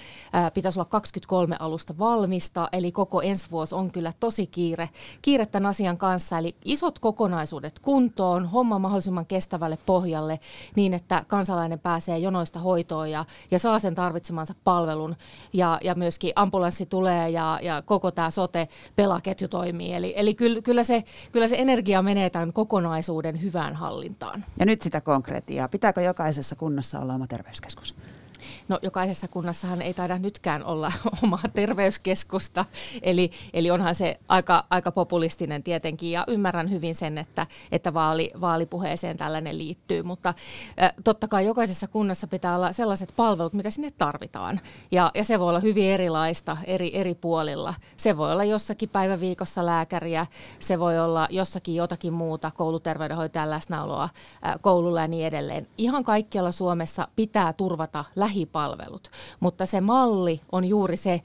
Pitäisi 0.53 0.79
olla 0.79 0.89
23 0.89 1.55
alusta 1.59 1.97
valmista, 1.97 2.66
eli 2.71 2.91
koko 2.91 3.21
ensi 3.21 3.51
vuosi 3.51 3.75
on 3.75 3.91
kyllä 3.91 4.13
tosi 4.19 4.47
kiire, 4.47 4.89
kiire 5.21 5.45
tämän 5.45 5.69
asian 5.69 5.97
kanssa. 5.97 6.37
Eli 6.37 6.55
isot 6.65 6.99
kokonaisuudet 6.99 7.79
kuntoon, 7.79 8.45
homma 8.45 8.79
mahdollisimman 8.79 9.25
kestävälle 9.25 9.77
pohjalle 9.85 10.39
niin, 10.75 10.93
että 10.93 11.23
kansalainen 11.27 11.79
pääsee 11.79 12.17
jonoista 12.17 12.59
hoitoon 12.59 13.11
ja, 13.11 13.25
ja 13.51 13.59
saa 13.59 13.79
sen 13.79 13.95
tarvitsemansa 13.95 14.55
palvelun. 14.63 15.15
Ja, 15.53 15.79
ja 15.83 15.95
myöskin 15.95 16.33
ambulanssi 16.35 16.85
tulee 16.85 17.29
ja, 17.29 17.59
ja 17.61 17.81
koko 17.81 18.11
tämä 18.11 18.29
sote-pelaketju 18.29 19.47
toimii. 19.47 19.93
Eli, 19.93 20.13
eli 20.15 20.33
kyllä, 20.33 20.61
kyllä, 20.61 20.83
se, 20.83 21.03
kyllä 21.31 21.47
se 21.47 21.55
energia 21.59 22.01
menee 22.01 22.29
tämän 22.29 22.53
kokonaisuuden 22.53 23.41
hyvään 23.41 23.75
hallintaan. 23.75 24.45
Ja 24.59 24.65
nyt 24.65 24.81
sitä 24.81 25.01
konkreettia. 25.01 25.67
Pitääkö 25.67 26.01
jokaisessa 26.01 26.55
kunnassa 26.55 26.99
olla 26.99 27.13
oma 27.13 27.27
terveyskeskus? 27.27 27.95
No 28.69 28.79
jokaisessa 28.81 29.27
kunnassahan 29.27 29.81
ei 29.81 29.93
taida 29.93 30.17
nytkään 30.17 30.63
olla 30.65 30.91
omaa 31.23 31.43
terveyskeskusta, 31.53 32.65
eli, 33.01 33.31
eli 33.53 33.71
onhan 33.71 33.95
se 33.95 34.19
aika, 34.29 34.65
aika 34.69 34.91
populistinen 34.91 35.63
tietenkin 35.63 36.11
ja 36.11 36.23
ymmärrän 36.27 36.71
hyvin 36.71 36.95
sen, 36.95 37.17
että, 37.17 37.47
että 37.71 37.93
vaali, 37.93 38.31
vaalipuheeseen 38.41 39.17
tällainen 39.17 39.57
liittyy, 39.57 40.03
mutta 40.03 40.29
äh, 40.29 40.93
totta 41.03 41.27
kai 41.27 41.45
jokaisessa 41.45 41.87
kunnassa 41.87 42.27
pitää 42.27 42.55
olla 42.55 42.71
sellaiset 42.71 43.13
palvelut, 43.15 43.53
mitä 43.53 43.69
sinne 43.69 43.91
tarvitaan 43.97 44.59
ja, 44.91 45.11
ja 45.15 45.23
se 45.23 45.39
voi 45.39 45.49
olla 45.49 45.59
hyvin 45.59 45.91
erilaista 45.91 46.57
eri, 46.65 46.91
eri 46.93 47.15
puolilla. 47.15 47.73
Se 47.97 48.17
voi 48.17 48.31
olla 48.31 48.43
jossakin 48.43 48.89
päiväviikossa 48.89 49.65
lääkäriä, 49.65 50.25
se 50.59 50.79
voi 50.79 50.99
olla 50.99 51.27
jossakin 51.31 51.75
jotakin 51.75 52.13
muuta, 52.13 52.51
kouluterveydenhoitajan 52.51 53.49
läsnäoloa 53.49 54.09
koululla 54.61 55.01
ja 55.01 55.07
niin 55.07 55.25
edelleen. 55.25 55.67
Ihan 55.77 56.03
kaikkialla 56.03 56.51
Suomessa 56.51 57.07
pitää 57.15 57.53
turvata 57.53 58.05
lähipalvelut 58.15 58.56
palvelut. 58.57 59.11
Mutta 59.39 59.65
se 59.65 59.81
malli 59.81 60.41
on 60.51 60.65
juuri 60.65 60.97
se, 60.97 61.21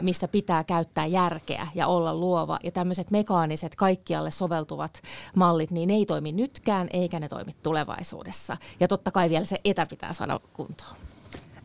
missä 0.00 0.28
pitää 0.28 0.64
käyttää 0.64 1.06
järkeä 1.06 1.68
ja 1.74 1.86
olla 1.86 2.14
luova. 2.14 2.58
Ja 2.64 2.70
tämmöiset 2.70 3.10
mekaaniset, 3.10 3.74
kaikkialle 3.74 4.30
soveltuvat 4.30 5.02
mallit, 5.36 5.70
niin 5.70 5.88
ne 5.88 5.94
ei 5.94 6.06
toimi 6.06 6.32
nytkään, 6.32 6.88
eikä 6.92 7.20
ne 7.20 7.28
toimi 7.28 7.56
tulevaisuudessa. 7.62 8.56
Ja 8.80 8.88
totta 8.88 9.10
kai 9.10 9.30
vielä 9.30 9.44
se 9.44 9.60
etä 9.64 9.86
pitää 9.86 10.12
saada 10.12 10.40
kuntoon. 10.52 10.96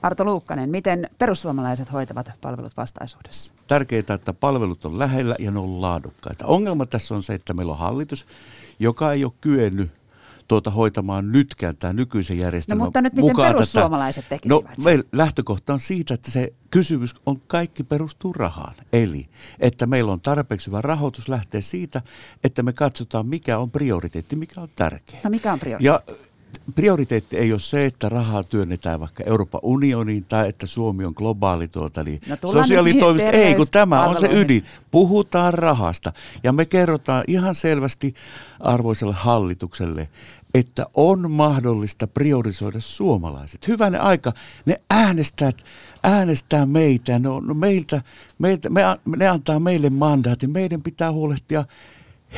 Arto 0.02 0.26
Luukkanen, 0.26 0.70
miten 0.70 1.10
perussuomalaiset 1.18 1.92
hoitavat 1.92 2.32
palvelut 2.42 2.78
vastaisuudessa? 2.78 3.54
Tärkeää, 3.68 4.16
että 4.16 4.34
palvelut 4.34 4.86
on 4.86 5.00
lähellä 5.00 5.36
ja 5.40 5.52
ne 5.52 5.60
on 5.60 5.82
laadukkaita. 5.82 6.46
Ongelma 6.46 6.86
tässä 6.86 7.16
on 7.16 7.24
se, 7.24 7.34
että 7.34 7.54
meillä 7.54 7.72
on 7.72 7.80
hallitus, 7.80 8.26
joka 8.80 9.14
ei 9.14 9.26
ole 9.26 9.34
kyennyt 9.42 9.92
tuota 10.50 10.72
hoitamaan 10.72 11.32
nytkään 11.32 11.78
tämä 11.78 11.94
nykyisen 11.94 12.38
järjestelmän 12.38 12.80
No 12.80 12.86
mutta 12.86 13.02
nyt 13.02 13.14
miten 13.14 13.36
perussuomalaiset 13.36 14.26
tätä. 14.26 14.30
tekisivät 14.36 14.78
No 14.78 14.84
meillä 14.84 15.04
lähtökohta 15.12 15.74
on 15.74 15.80
siitä, 15.80 16.14
että 16.14 16.32
se 16.32 16.54
kysymys 16.72 17.16
on 17.26 17.42
kaikki 17.48 17.84
perustuu 17.84 18.34
rahaan. 18.34 18.74
Eli 18.94 19.28
että 19.60 19.86
meillä 19.88 20.12
on 20.12 20.22
tarpeeksi 20.22 20.68
hyvä 20.68 20.82
rahoitus 20.82 21.30
lähteä 21.30 21.62
siitä, 21.62 22.02
että 22.44 22.64
me 22.64 22.74
katsotaan 22.74 23.28
mikä 23.28 23.58
on 23.58 23.72
prioriteetti, 23.72 24.36
mikä 24.36 24.62
on 24.62 24.70
tärkeä. 24.76 25.20
No 25.24 25.30
mikä 25.30 25.54
on 25.54 25.60
prioriteetti? 25.60 26.12
Ja 26.12 26.16
prioriteetti 26.76 27.38
ei 27.38 27.52
ole 27.52 27.60
se, 27.60 27.86
että 27.86 28.10
rahaa 28.10 28.44
työnnetään 28.44 29.00
vaikka 29.00 29.24
Euroopan 29.24 29.62
unioniin 29.64 30.26
tai 30.30 30.50
että 30.50 30.68
Suomi 30.68 31.06
on 31.06 31.14
globaali 31.16 31.68
tuota, 31.68 32.02
eli 32.02 32.20
No 32.28 32.38
sosiaalitoimisto. 32.52 33.32
nyt 33.32 33.36
Ei, 33.36 33.56
kun 33.56 33.68
tämä 33.72 34.06
on 34.06 34.20
se 34.20 34.30
ydin. 34.32 34.66
Puhutaan 34.92 35.54
rahasta 35.54 36.14
ja 36.44 36.52
me 36.54 36.66
kerrotaan 36.66 37.24
ihan 37.28 37.56
selvästi 37.56 38.14
arvoiselle 38.60 39.14
hallitukselle, 39.18 40.10
että 40.54 40.86
on 40.94 41.32
mahdollista 41.32 42.08
priorisoida 42.08 42.80
suomalaiset. 42.80 43.68
Hyvänä 43.68 44.00
aika, 44.00 44.34
ne 44.66 44.82
äänestää, 44.90 45.52
äänestää 46.04 46.66
meitä, 46.66 47.20
no, 47.20 47.40
no 47.40 47.54
meiltä, 47.54 48.02
meiltä, 48.40 48.70
me, 48.70 48.82
ne 49.18 49.28
antaa 49.28 49.60
meille 49.60 49.90
mandaatin, 49.90 50.52
meidän 50.52 50.82
pitää 50.82 51.12
huolehtia 51.12 51.66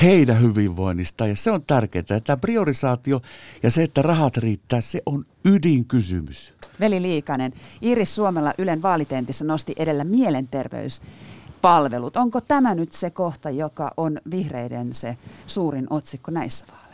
heidän 0.02 0.42
hyvinvoinnista 0.42 1.28
ja 1.28 1.36
se 1.36 1.52
on 1.52 1.62
tärkeää. 1.68 2.20
Tämä 2.24 2.38
priorisaatio 2.38 3.22
ja 3.64 3.72
se, 3.72 3.84
että 3.84 4.02
rahat 4.02 4.38
riittää, 4.38 4.82
se 4.82 5.02
on 5.06 5.26
ydinkysymys. 5.46 6.54
Veli 6.80 7.02
Liikanen, 7.02 7.54
Iris 7.82 8.16
Suomella 8.16 8.54
Ylen 8.58 8.82
vaalitentissä 8.82 9.46
nosti 9.46 9.76
edellä 9.78 10.04
mielenterveyspalvelut. 10.04 12.18
Onko 12.18 12.42
tämä 12.42 12.76
nyt 12.76 12.94
se 12.94 13.10
kohta, 13.10 13.50
joka 13.50 13.92
on 13.98 14.22
vihreiden 14.32 14.96
se 14.96 15.18
suurin 15.48 15.88
otsikko 15.90 16.32
näissä 16.32 16.66
vaaleissa? 16.68 16.91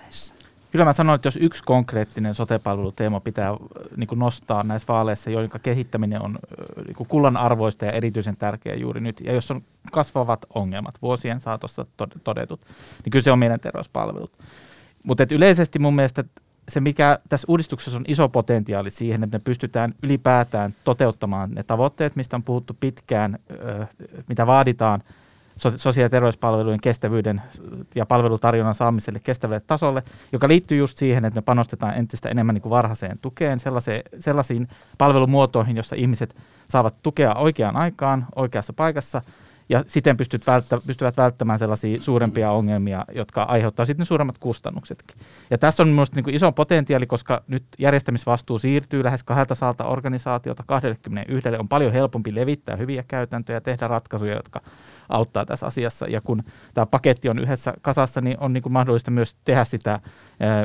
Kyllä 0.77 0.85
mä 0.85 0.93
sanon, 0.93 1.15
että 1.15 1.27
jos 1.27 1.37
yksi 1.41 1.63
konkreettinen 1.63 2.35
sote-palveluteema 2.35 3.19
pitää 3.19 3.57
niin 3.95 4.07
kuin 4.07 4.19
nostaa 4.19 4.63
näissä 4.63 4.87
vaaleissa, 4.87 5.29
joiden 5.29 5.59
kehittäminen 5.63 6.21
on 6.21 6.37
niin 6.85 6.95
kuin 6.95 7.07
kullan 7.07 7.37
arvoista 7.37 7.85
ja 7.85 7.91
erityisen 7.91 8.37
tärkeä 8.37 8.75
juuri 8.75 9.01
nyt, 9.01 9.21
ja 9.21 9.33
jos 9.33 9.51
on 9.51 9.61
kasvavat 9.91 10.45
ongelmat 10.55 10.95
vuosien 11.01 11.39
saatossa 11.39 11.85
tod- 12.01 12.19
todetut, 12.23 12.61
niin 13.03 13.11
kyllä 13.11 13.23
se 13.23 13.31
on 13.31 13.39
mielenterveyspalvelut. 13.39 14.31
Mutta 15.05 15.25
yleisesti 15.31 15.79
mun 15.79 15.95
mielestä 15.95 16.23
se, 16.69 16.79
mikä 16.79 17.19
tässä 17.29 17.45
uudistuksessa 17.49 17.97
on 17.97 18.05
iso 18.07 18.29
potentiaali 18.29 18.91
siihen, 18.91 19.23
että 19.23 19.37
me 19.37 19.41
pystytään 19.43 19.93
ylipäätään 20.03 20.73
toteuttamaan 20.83 21.51
ne 21.51 21.63
tavoitteet, 21.63 22.15
mistä 22.15 22.35
on 22.35 22.43
puhuttu 22.43 22.77
pitkään, 22.79 23.39
mitä 24.27 24.47
vaaditaan 24.47 25.03
sosiaali- 25.57 26.05
ja 26.05 26.09
terveyspalvelujen 26.09 26.81
kestävyyden 26.81 27.41
ja 27.95 28.05
palvelutarjonnan 28.05 28.75
saamiselle 28.75 29.19
kestävälle 29.19 29.61
tasolle, 29.67 30.03
joka 30.31 30.47
liittyy 30.47 30.77
just 30.77 30.97
siihen, 30.97 31.25
että 31.25 31.37
me 31.37 31.41
panostetaan 31.41 31.95
entistä 31.95 32.29
enemmän 32.29 32.53
niin 32.53 32.61
kuin 32.61 32.69
varhaiseen 32.69 33.19
tukeen, 33.21 33.59
sellaisiin 34.19 34.67
palvelumuotoihin, 34.97 35.77
jossa 35.77 35.95
ihmiset 35.95 36.35
saavat 36.69 36.97
tukea 37.03 37.35
oikeaan 37.35 37.75
aikaan, 37.75 38.25
oikeassa 38.35 38.73
paikassa, 38.73 39.21
ja 39.69 39.83
siten 39.87 40.17
pystyt 40.17 40.47
välttä, 40.47 40.79
pystyvät 40.87 41.17
välttämään 41.17 41.59
sellaisia 41.59 42.01
suurempia 42.01 42.51
ongelmia, 42.51 43.05
jotka 43.15 43.43
aiheuttaa 43.43 43.85
sitten 43.85 44.05
suuremmat 44.05 44.37
kustannuksetkin. 44.37 45.17
Ja 45.49 45.57
tässä 45.57 45.83
on 45.83 45.89
minusta 45.89 46.21
niin 46.21 46.35
iso 46.35 46.51
potentiaali, 46.51 47.05
koska 47.05 47.43
nyt 47.47 47.63
järjestämisvastuu 47.79 48.59
siirtyy 48.59 49.03
lähes 49.03 49.23
200 49.23 49.87
organisaatiota 49.87 50.63
21. 50.67 51.49
On 51.59 51.67
paljon 51.67 51.93
helpompi 51.93 52.35
levittää 52.35 52.75
hyviä 52.75 53.03
käytäntöjä 53.07 53.57
ja 53.57 53.61
tehdä 53.61 53.87
ratkaisuja, 53.87 54.35
jotka 54.35 54.61
auttaa 55.09 55.45
tässä 55.45 55.65
asiassa. 55.65 56.07
Ja 56.07 56.21
kun 56.21 56.43
tämä 56.73 56.85
paketti 56.85 57.29
on 57.29 57.39
yhdessä 57.39 57.73
kasassa, 57.81 58.21
niin 58.21 58.37
on 58.39 58.53
niin 58.53 58.63
kuin 58.63 58.73
mahdollista 58.73 59.11
myös 59.11 59.35
tehdä 59.43 59.65
sitä 59.65 59.99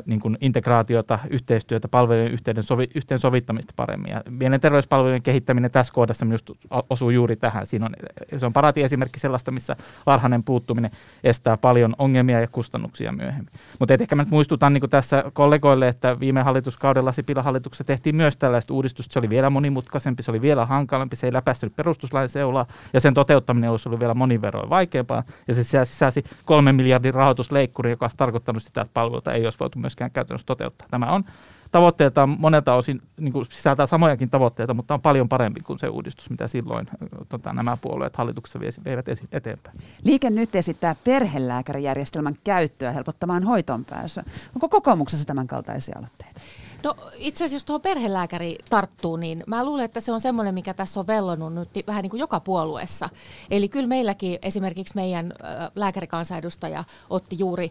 niin 0.06 0.21
kuin 0.21 0.38
integraatiota, 0.40 1.18
yhteistyötä, 1.30 1.88
palvelujen 1.88 2.32
yhteen, 2.32 2.62
sovi, 2.62 2.88
yhteensovittamista 2.94 3.73
paremmin. 3.76 4.11
Ja 4.11 4.23
mielenterveyspalvelujen 4.30 5.23
kehittäminen 5.23 5.71
tässä 5.71 5.92
kohdassa 5.92 6.25
minusta 6.25 6.52
osuu 6.90 7.11
juuri 7.11 7.37
tähän. 7.37 7.66
Siinä 7.66 7.87
on, 7.87 7.94
se 8.37 8.47
on 8.47 8.52
paraati 8.52 8.82
esimerkki 8.92 9.20
sellaista, 9.20 9.50
missä 9.50 9.76
varhainen 10.06 10.42
puuttuminen 10.42 10.90
estää 11.25 11.56
paljon 11.56 11.94
ongelmia 11.99 12.40
ja 12.40 12.49
kustannuksia 12.49 13.12
myöhemmin. 13.12 13.49
Mutta 13.78 13.94
ehkä 13.94 14.16
mä 14.16 14.22
nyt 14.22 14.30
muistutan 14.30 14.72
niin 14.72 14.90
tässä 14.90 15.25
kollegoille, 15.32 15.88
että 15.88 16.20
viime 16.20 16.42
hallituskaudella 16.42 17.12
Sipilän 17.12 17.44
hallituksessa 17.44 17.84
tehtiin 17.84 18.16
myös 18.16 18.37
tällaista 18.37 18.75
uudistusta. 18.75 19.12
Se 19.12 19.19
oli 19.19 19.28
vielä 19.28 19.50
monimutkaisempi, 19.50 20.23
se 20.23 20.30
oli 20.30 20.40
vielä 20.40 20.67
hankalampi, 20.67 21.17
se 21.17 21.26
ei 21.26 21.32
läpäissyt 21.32 21.76
perustuslain 21.76 22.28
seulaa 22.28 22.67
ja 22.93 23.00
sen 23.00 23.14
toteuttaminen 23.14 23.71
olisi 23.71 23.88
ollut 23.88 24.00
vielä 24.00 24.14
monin 24.14 24.43
verroin 24.43 24.71
vaikeampaa. 24.71 25.23
Ja 25.49 25.54
se 25.54 25.64
sisälsi 25.84 26.25
kolmen 26.45 26.75
miljardin 26.75 27.14
rahoitusleikkuri, 27.14 27.90
joka 27.90 28.04
olisi 28.04 28.17
tarkoittanut 28.17 28.62
sitä, 28.62 28.80
että 28.80 28.95
palveluita 28.95 29.32
ei 29.32 29.45
olisi 29.45 29.58
voitu 29.58 29.78
myöskään 29.78 30.10
käytännössä 30.10 30.47
toteuttaa. 30.47 30.88
Tämä 30.90 31.12
on 31.12 31.25
tavoitteeltaan 31.73 32.28
monelta 32.28 32.75
osin 32.75 33.02
niin 33.21 33.32
kuin 33.32 33.47
sisältää 33.50 33.87
samojakin 33.87 34.30
tavoitteita, 34.30 34.75
mutta 34.75 34.95
on 34.95 35.02
paljon 35.02 35.28
parempi 35.28 35.61
kuin 35.61 35.78
se 35.78 35.89
uudistus, 35.89 36.30
mitä 36.30 36.49
silloin 36.49 36.87
tota, 37.28 37.52
nämä 37.52 37.76
puolueet 37.80 38.17
hallituksessa 38.17 38.61
veivät 38.85 39.06
eteenpäin. 39.32 39.78
Liike 40.04 40.30
nyt 40.30 40.54
esittää 40.54 40.97
perhelääkärijärjestelmän 41.04 42.35
käyttöä 42.45 42.93
helpottamaan 42.93 43.43
hoitoon 43.43 43.85
pääsyä. 43.85 44.25
Onko 44.54 44.69
kokoomuksessa 44.69 45.26
tämän 45.26 45.47
kaltaisia 45.47 45.95
aloitteita? 45.99 46.41
No 46.84 46.97
itse 47.16 47.45
asiassa 47.45 47.56
jos 47.56 47.64
tuohon 47.64 47.80
perhelääkäri 47.80 48.58
tarttuu, 48.71 49.16
niin 49.16 49.45
mä 49.47 49.64
luulen, 49.64 49.84
että 49.84 50.00
se 50.00 50.12
on 50.12 50.21
semmoinen, 50.21 50.54
mikä 50.54 50.75
tässä 50.75 51.00
on 51.00 51.06
vellonut 51.06 51.54
nyt 51.54 51.68
vähän 51.86 52.02
niin 52.02 52.10
kuin 52.10 52.21
joka 52.21 52.40
puolueessa. 52.40 53.08
Eli 53.50 53.68
kyllä 53.68 53.86
meilläkin 53.86 54.38
esimerkiksi 54.42 54.95
meidän 54.95 55.32
lääkärikansanedustaja 55.75 56.84
otti 57.10 57.36
juuri, 57.38 57.71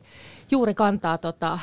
juuri 0.52 0.74
kantaa 0.74 1.17
tota, 1.17 1.54
äh, 1.54 1.60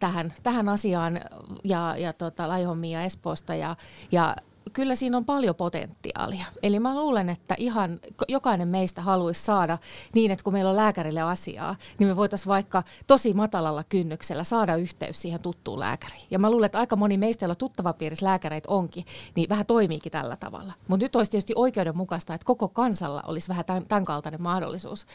tähän, 0.00 0.34
tähän 0.42 0.68
asiaan 0.68 1.20
ja, 1.64 1.94
ja 1.98 2.12
tota, 2.12 2.48
Laihomia 2.48 3.02
Espoosta 3.02 3.54
ja, 3.54 3.76
ja 4.12 4.36
kyllä 4.72 4.94
siinä 4.94 5.16
on 5.16 5.24
paljon 5.24 5.54
potentiaalia. 5.54 6.44
Eli 6.62 6.80
mä 6.80 6.94
luulen, 6.94 7.28
että 7.28 7.54
ihan 7.58 8.00
jokainen 8.28 8.68
meistä 8.68 9.02
haluaisi 9.02 9.42
saada 9.42 9.78
niin, 10.14 10.30
että 10.30 10.42
kun 10.42 10.52
meillä 10.52 10.70
on 10.70 10.76
lääkärille 10.76 11.20
asiaa, 11.20 11.76
niin 11.98 12.08
me 12.08 12.16
voitaisiin 12.16 12.48
vaikka 12.48 12.82
tosi 13.06 13.34
matalalla 13.34 13.84
kynnyksellä 13.84 14.44
saada 14.44 14.76
yhteys 14.76 15.22
siihen 15.22 15.40
tuttuun 15.40 15.80
lääkäriin. 15.80 16.26
Ja 16.30 16.38
mä 16.38 16.50
luulen, 16.50 16.66
että 16.66 16.78
aika 16.78 16.96
moni 16.96 17.16
meistä, 17.16 17.44
joilla 17.44 17.54
tuttavapiirissä 17.54 18.26
lääkäreitä 18.26 18.68
onkin, 18.70 19.04
niin 19.34 19.48
vähän 19.48 19.66
toimiikin 19.66 20.12
tällä 20.12 20.36
tavalla. 20.36 20.72
Mutta 20.88 21.04
nyt 21.04 21.16
olisi 21.16 21.30
tietysti 21.30 21.52
oikeudenmukaista, 21.56 22.34
että 22.34 22.44
koko 22.44 22.68
kansalla 22.68 23.22
olisi 23.26 23.48
vähän 23.48 23.64
tämän, 23.64 23.84
tämän 23.88 24.04
kaltainen 24.04 24.42
mahdollisuus. 24.42 25.06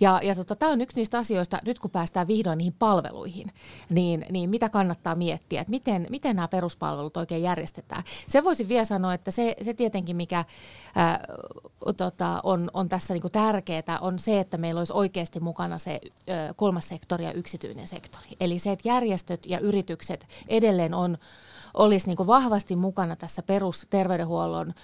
Ja, 0.00 0.20
ja 0.22 0.34
tota, 0.34 0.56
tämä 0.56 0.72
on 0.72 0.80
yksi 0.80 0.96
niistä 0.96 1.18
asioista, 1.18 1.58
nyt 1.64 1.78
kun 1.78 1.90
päästään 1.90 2.26
vihdoin 2.26 2.58
niihin 2.58 2.74
palveluihin, 2.78 3.52
niin, 3.90 4.26
niin 4.30 4.50
mitä 4.50 4.68
kannattaa 4.68 5.14
miettiä, 5.14 5.60
että 5.60 5.70
miten, 5.70 6.06
miten 6.10 6.36
nämä 6.36 6.48
peruspalvelut 6.48 7.16
oikein 7.16 7.42
järjestetään. 7.42 8.04
Se 8.28 8.44
voisi 8.44 8.68
vielä 8.68 8.84
sanoa, 8.94 9.14
että 9.14 9.30
se, 9.30 9.56
se 9.62 9.74
tietenkin, 9.74 10.16
mikä 10.16 10.44
ää, 10.94 11.24
tota, 11.96 12.40
on, 12.42 12.70
on 12.74 12.88
tässä 12.88 13.14
niinku 13.14 13.28
tärkeää, 13.28 13.98
on 14.00 14.18
se, 14.18 14.40
että 14.40 14.58
meillä 14.58 14.78
olisi 14.78 14.92
oikeasti 14.92 15.40
mukana 15.40 15.78
se 15.78 15.94
ä, 15.94 16.54
kolmas 16.54 16.88
sektori 16.88 17.24
ja 17.24 17.32
yksityinen 17.32 17.88
sektori. 17.88 18.26
Eli 18.40 18.58
se, 18.58 18.72
että 18.72 18.88
järjestöt 18.88 19.46
ja 19.46 19.58
yritykset 19.58 20.26
edelleen 20.48 20.94
on 20.94 21.18
olisi 21.74 22.06
niin 22.06 22.26
vahvasti 22.26 22.76
mukana 22.76 23.16
tässä 23.16 23.42
perusterveydenhuollon 23.42 24.74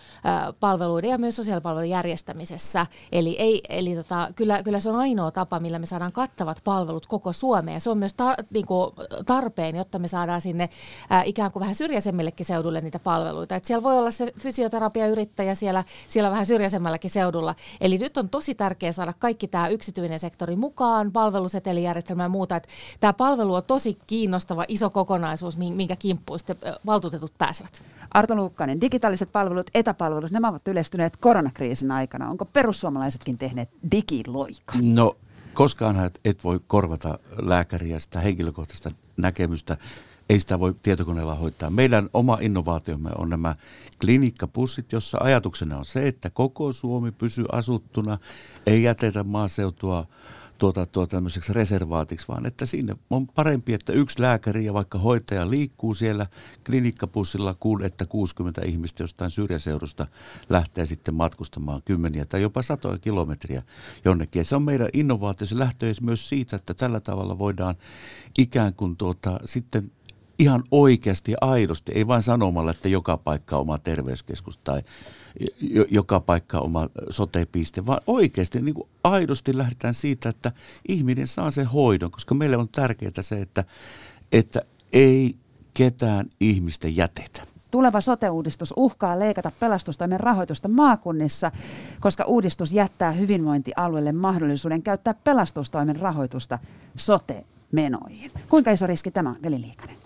palveluiden 0.61 1.11
ja 1.11 1.19
myös 1.19 1.37
sosiaalipalveluiden 1.37 1.91
järjestämisessä. 1.91 2.87
Eli, 3.13 3.37
ei, 3.39 3.63
eli 3.69 3.95
tota, 3.95 4.29
kyllä, 4.37 4.63
kyllä 4.63 4.81
se 4.81 4.89
on 4.91 4.97
ainoa 4.97 5.31
tapa, 5.31 5.61
millä 5.61 5.79
me 5.79 5.87
saadaan 5.87 6.13
kattavat 6.13 6.61
palvelut 6.65 7.07
koko 7.07 7.33
Suomeen. 7.33 7.81
Se 7.81 7.91
on 7.91 7.99
myös 7.99 8.15
tar, 8.15 8.37
niin 8.53 8.67
tarpeen, 9.27 9.77
jotta 9.77 9.99
me 9.99 10.09
saadaan 10.09 10.41
sinne 10.41 10.69
ä, 11.13 11.23
ikään 11.23 11.53
kuin 11.53 11.61
vähän 11.61 11.75
syrjäisemmillekin 11.75 12.47
seudulle 12.47 12.81
niitä 12.81 12.99
palveluita. 12.99 13.57
Et 13.57 13.65
siellä 13.65 13.83
voi 13.83 13.99
olla 13.99 14.11
se 14.11 14.33
fysioterapiayrittäjä 14.39 15.55
siellä, 15.55 15.85
siellä 16.09 16.31
vähän 16.31 16.47
syrjäisemmälläkin 16.47 17.11
seudulla. 17.11 17.55
Eli 17.81 17.99
nyt 17.99 18.17
on 18.17 18.29
tosi 18.29 18.55
tärkeää 18.55 18.93
saada 18.93 19.13
kaikki 19.19 19.49
tämä 19.49 19.69
yksityinen 19.69 20.19
sektori 20.19 20.57
mukaan, 20.57 21.13
palvelusetelijärjestelmä 21.13 22.23
ja 22.23 22.29
muuta. 22.29 22.61
Tämä 23.01 23.13
palvelu 23.13 23.55
on 23.55 23.65
tosi 23.65 23.99
kiinnostava 24.07 24.65
iso 24.69 24.91
kokonaisuus, 24.91 25.57
minkä 25.57 25.97
kimppuun 25.97 26.39
sitten 26.39 26.57
valtuutetut 26.87 27.33
pääsevät. 27.39 27.83
Arto 28.11 28.35
Luukkanen, 28.35 28.81
digitaaliset 28.81 29.33
palvelut, 29.33 29.71
etäpalvelut, 29.75 30.31
nämä 30.31 30.49
ovat 30.49 30.69
yleistyneet 30.69 31.17
koronakriisin 31.17 31.91
aikana. 31.91 32.31
Onko 32.31 32.45
perussuomalaisetkin 32.45 33.39
tehneet 33.39 33.71
digiloikan? 33.91 34.95
No, 34.95 35.17
koskaan 35.55 36.05
et, 36.05 36.21
et 36.25 36.45
voi 36.45 36.61
korvata 36.67 37.19
lääkäriä 37.43 37.99
sitä 37.99 38.21
henkilökohtaista 38.21 38.91
näkemystä 39.17 39.77
ei 40.31 40.41
sitä 40.41 40.59
voi 40.59 40.75
tietokoneella 40.83 41.35
hoitaa. 41.35 41.71
Meidän 41.71 42.09
oma 42.15 42.39
innovaatiomme 42.41 43.11
on 43.19 43.31
nämä 43.31 43.55
klinikkapussit, 44.01 44.93
jossa 44.93 45.19
ajatuksena 45.21 45.79
on 45.79 45.85
se, 45.85 46.09
että 46.09 46.31
koko 46.31 46.73
Suomi 46.73 47.13
pysyy 47.13 47.45
asuttuna, 47.53 48.19
ei 48.67 48.83
jätetä 48.83 49.25
maaseutua 49.25 50.07
tuota, 50.61 50.87
tuota, 50.87 51.11
tämmöiseksi 51.11 51.53
reservaatiksi, 51.53 52.29
vaan 52.29 52.47
että 52.47 52.67
siinä 52.67 52.97
on 53.11 53.27
parempi, 53.27 53.75
että 53.75 53.93
yksi 53.93 54.23
lääkäri 54.23 54.65
ja 54.65 54.75
vaikka 54.75 54.99
hoitaja 54.99 55.51
liikkuu 55.51 55.95
siellä 55.95 56.27
klinikkapussilla, 56.67 57.55
kuin 57.61 57.85
että 57.85 58.07
60 58.07 58.63
ihmistä 58.65 59.03
jostain 59.03 59.31
syrjäseudusta 59.31 60.07
lähtee 60.49 60.87
sitten 60.87 61.15
matkustamaan 61.15 61.83
kymmeniä 61.85 62.25
tai 62.25 62.43
jopa 62.43 62.63
satoja 62.63 62.99
kilometriä 62.99 63.63
jonnekin. 64.05 64.41
Ja 64.41 64.45
se 64.45 64.57
on 64.57 64.63
meidän 64.63 64.89
innovaatio. 64.93 65.47
Se 65.47 65.59
lähtee 65.59 65.93
myös 66.01 66.29
siitä, 66.29 66.57
että 66.57 66.75
tällä 66.75 67.01
tavalla 67.01 67.39
voidaan 67.39 67.75
ikään 68.39 68.75
kuin 68.75 68.97
tuota, 68.97 69.41
sitten 69.45 69.93
ihan 70.39 70.65
oikeasti 70.71 71.33
ja 71.33 71.39
aidosti, 71.41 71.93
ei 71.95 72.07
vain 72.07 72.23
sanomalla, 72.23 72.71
että 72.71 72.89
joka 72.89 73.17
paikka 73.17 73.57
on 73.57 73.63
oma 73.63 73.79
terveyskeskus 73.79 74.59
tai 74.59 74.83
joka 75.91 76.21
paikka 76.21 76.59
oma 76.59 76.89
sotepiste, 77.11 77.87
vaan 77.87 78.01
oikeasti 78.07 78.61
niin 78.61 78.75
kuin 78.75 78.89
aidosti 79.05 79.59
lähdetään 79.59 79.95
siitä, 79.95 80.29
että 80.29 80.53
ihminen 80.89 81.27
saa 81.27 81.51
sen 81.51 81.67
hoidon, 81.67 82.11
koska 82.11 82.35
meille 82.35 82.57
on 82.57 82.69
tärkeää 82.69 83.13
se, 83.21 83.41
että, 83.41 83.65
että 84.33 84.63
ei 84.93 85.37
ketään 85.75 86.27
ihmistä 86.41 86.89
jätetä. 86.89 87.43
Tuleva 87.71 88.01
sote-uudistus 88.01 88.75
uhkaa 88.77 89.19
leikata 89.19 89.53
pelastustoimen 89.61 90.21
rahoitusta 90.21 90.69
maakunnissa, 90.69 91.53
koska 92.01 92.25
uudistus 92.25 92.73
jättää 92.73 93.13
hyvinvointialueelle 93.13 94.13
mahdollisuuden 94.13 94.83
käyttää 94.83 95.15
pelastustoimen 95.15 95.97
rahoitusta 95.97 96.59
sote-menoihin. 96.97 98.31
Kuinka 98.49 98.71
iso 98.71 98.87
riski 98.87 99.11
tämä 99.11 99.31
on, 99.31 99.37
Veli 99.43 99.61
Liikanen? 99.61 99.97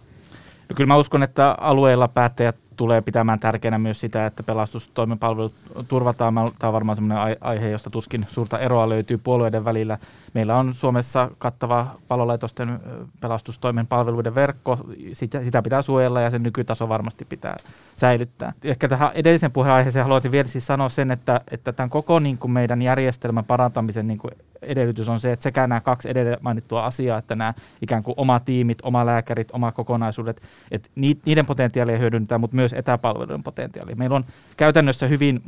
No 0.69 0.75
kyllä 0.75 0.89
mä 0.89 0.97
uskon, 0.97 1.23
että 1.23 1.57
alueilla 1.61 2.09
päättäjät 2.09 2.57
tulee 2.77 3.01
pitämään 3.01 3.41
tärkeänä 3.41 3.79
myös 3.79 4.01
sitä, 4.01 4.27
että 4.27 4.43
pelastustoimen 4.43 5.19
palvelut 5.19 5.55
turvataan. 5.89 6.35
Tämä 6.35 6.69
on 6.69 6.73
varmaan 6.73 6.97
sellainen 6.97 7.37
aihe, 7.41 7.71
josta 7.71 7.91
tuskin 7.91 8.27
suurta 8.31 8.59
eroa 8.59 8.89
löytyy 8.89 9.19
puolueiden 9.19 9.65
välillä. 9.65 9.99
Meillä 10.35 10.57
on 10.57 10.75
Suomessa 10.75 11.31
kattava 11.39 11.87
palolaitosten 12.09 12.81
pelastustoimen 13.21 13.87
palveluiden 13.87 14.35
verkko. 14.35 14.79
Sitä, 15.13 15.45
sitä 15.45 15.63
pitää 15.63 15.83
suojella 15.83 16.21
ja 16.21 16.31
sen 16.31 16.43
nykytaso 16.43 16.89
varmasti 16.89 17.25
pitää 17.25 17.57
säilyttää. 17.97 18.53
Ehkä 18.65 18.89
tähän 18.89 19.11
edellisen 19.15 19.53
puheenaiheeseen 19.53 20.05
haluaisin 20.05 20.33
vielä 20.33 20.49
siis 20.49 20.67
sanoa 20.67 20.89
sen, 20.89 21.11
että, 21.11 21.41
että 21.51 21.73
tämän 21.73 21.91
koko 21.91 22.19
niin 22.19 22.39
kuin 22.39 22.51
meidän 22.51 22.83
järjestelmän 22.83 23.45
parantamisen 23.45 24.07
niin 24.07 24.19
kuin 24.19 24.35
edellytys 24.67 25.09
on 25.09 25.21
se, 25.21 25.33
että 25.33 25.43
sekä 25.43 25.67
nämä 25.67 25.81
kaksi 25.81 26.11
edellä 26.11 26.37
mainittua 26.41 26.85
asiaa, 26.85 27.19
että 27.19 27.35
nämä 27.35 27.55
ikään 27.83 28.03
kuin 28.03 28.15
oma 28.17 28.41
tiimit, 28.41 28.79
oma 28.83 29.07
lääkärit, 29.07 29.49
oma 29.53 29.73
kokonaisuudet, 29.73 30.43
että 30.71 30.89
niiden 31.27 31.47
potentiaalia 31.47 31.99
hyödyntää, 31.99 32.39
mutta 32.39 32.57
myös 32.57 32.73
etäpalveluiden 32.73 33.43
potentiaalia. 33.43 33.97
Meillä 33.97 34.17
on 34.17 34.25
käytännössä 34.57 35.07
hyvin 35.07 35.43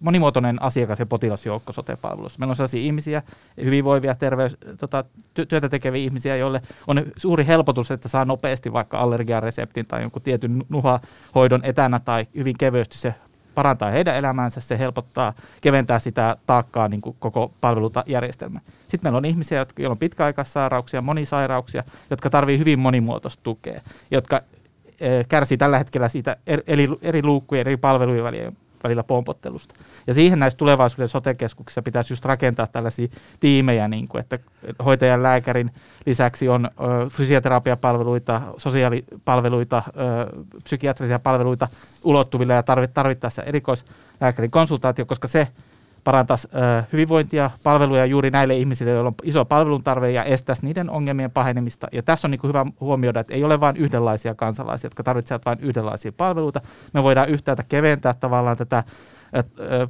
monimuotoinen 0.00 0.62
asiakas- 0.62 0.98
ja 0.98 1.06
potilasjoukko 1.06 1.72
sote-palvelussa. 1.72 2.38
Meillä 2.38 2.52
on 2.52 2.56
sellaisia 2.56 2.80
ihmisiä, 2.80 3.22
hyvinvoivia, 3.64 4.14
terveys, 4.14 4.56
tota, 4.78 5.04
työtä 5.48 5.68
tekeviä 5.68 6.02
ihmisiä, 6.02 6.36
joille 6.36 6.62
on 6.86 7.02
suuri 7.16 7.46
helpotus, 7.46 7.90
että 7.90 8.08
saa 8.08 8.24
nopeasti 8.24 8.72
vaikka 8.72 8.98
allergiareseptin 8.98 9.86
tai 9.86 10.02
jonkun 10.02 10.22
tietyn 10.22 10.64
nuhahoidon 10.68 11.60
etänä 11.62 12.00
tai 12.00 12.26
hyvin 12.34 12.58
kevyesti 12.58 12.98
se 12.98 13.14
parantaa 13.54 13.90
heidän 13.90 14.16
elämäänsä, 14.16 14.60
se 14.60 14.78
helpottaa, 14.78 15.32
keventää 15.60 15.98
sitä 15.98 16.36
taakkaa 16.46 16.88
niin 16.88 17.00
kuin 17.00 17.16
koko 17.18 17.52
palvelujärjestelmä. 17.60 18.60
Sitten 18.88 19.06
meillä 19.06 19.16
on 19.16 19.24
ihmisiä, 19.24 19.66
joilla 19.78 19.92
on 19.92 19.98
pitkäaikaissairauksia, 19.98 21.02
monisairauksia, 21.02 21.84
jotka 22.10 22.30
tarvitsevat 22.30 22.60
hyvin 22.60 22.78
monimuotoista 22.78 23.42
tukea, 23.42 23.80
jotka 24.10 24.42
e, 25.00 25.24
kärsii 25.28 25.58
tällä 25.58 25.78
hetkellä 25.78 26.08
siitä 26.08 26.36
eri, 26.66 26.88
eri 27.02 27.22
luukkujen, 27.22 27.60
eri 27.60 27.76
palvelujen 27.76 28.24
välillä, 28.24 28.52
välillä 28.84 29.02
pompottelusta. 29.02 29.74
Ja 30.06 30.14
siihen 30.14 30.38
näissä 30.38 30.56
tulevaisuuden 30.56 31.08
sote-keskuksissa 31.08 31.82
pitäisi 31.82 32.12
just 32.12 32.24
rakentaa 32.24 32.66
tällaisia 32.66 33.08
tiimejä, 33.40 33.88
niin 33.88 34.08
kuin, 34.08 34.20
että 34.20 34.38
hoitajan 34.84 35.22
lääkärin 35.22 35.70
lisäksi 36.06 36.48
on 36.48 36.64
ö, 36.64 37.10
fysioterapiapalveluita, 37.10 38.42
sosiaalipalveluita, 38.56 39.82
ö, 39.86 39.92
psykiatrisia 40.64 41.18
palveluita 41.18 41.68
ulottuvilla 42.04 42.54
ja 42.54 42.62
tarvittaessa 42.94 43.42
erikoislääkärin 43.42 44.50
konsultaatio, 44.50 45.06
koska 45.06 45.28
se 45.28 45.48
parantaisi 46.04 46.48
hyvinvointia, 46.92 47.50
palveluja 47.62 48.06
juuri 48.06 48.30
näille 48.30 48.56
ihmisille, 48.56 48.90
joilla 48.90 49.08
on 49.08 49.14
iso 49.22 49.44
palveluntarve 49.44 50.10
ja 50.10 50.24
estäisi 50.24 50.66
niiden 50.66 50.90
ongelmien 50.90 51.30
pahenemista. 51.30 51.88
Ja 51.92 52.02
tässä 52.02 52.26
on 52.26 52.30
niin 52.30 52.40
hyvä 52.44 52.66
huomioida, 52.80 53.20
että 53.20 53.34
ei 53.34 53.44
ole 53.44 53.60
vain 53.60 53.76
yhdenlaisia 53.76 54.34
kansalaisia, 54.34 54.86
jotka 54.86 55.02
tarvitsevat 55.02 55.44
vain 55.46 55.58
yhdenlaisia 55.60 56.12
palveluita. 56.12 56.60
Me 56.94 57.02
voidaan 57.02 57.28
yhtäältä 57.28 57.64
keventää 57.68 58.14
tavallaan 58.14 58.56
tätä 58.56 58.84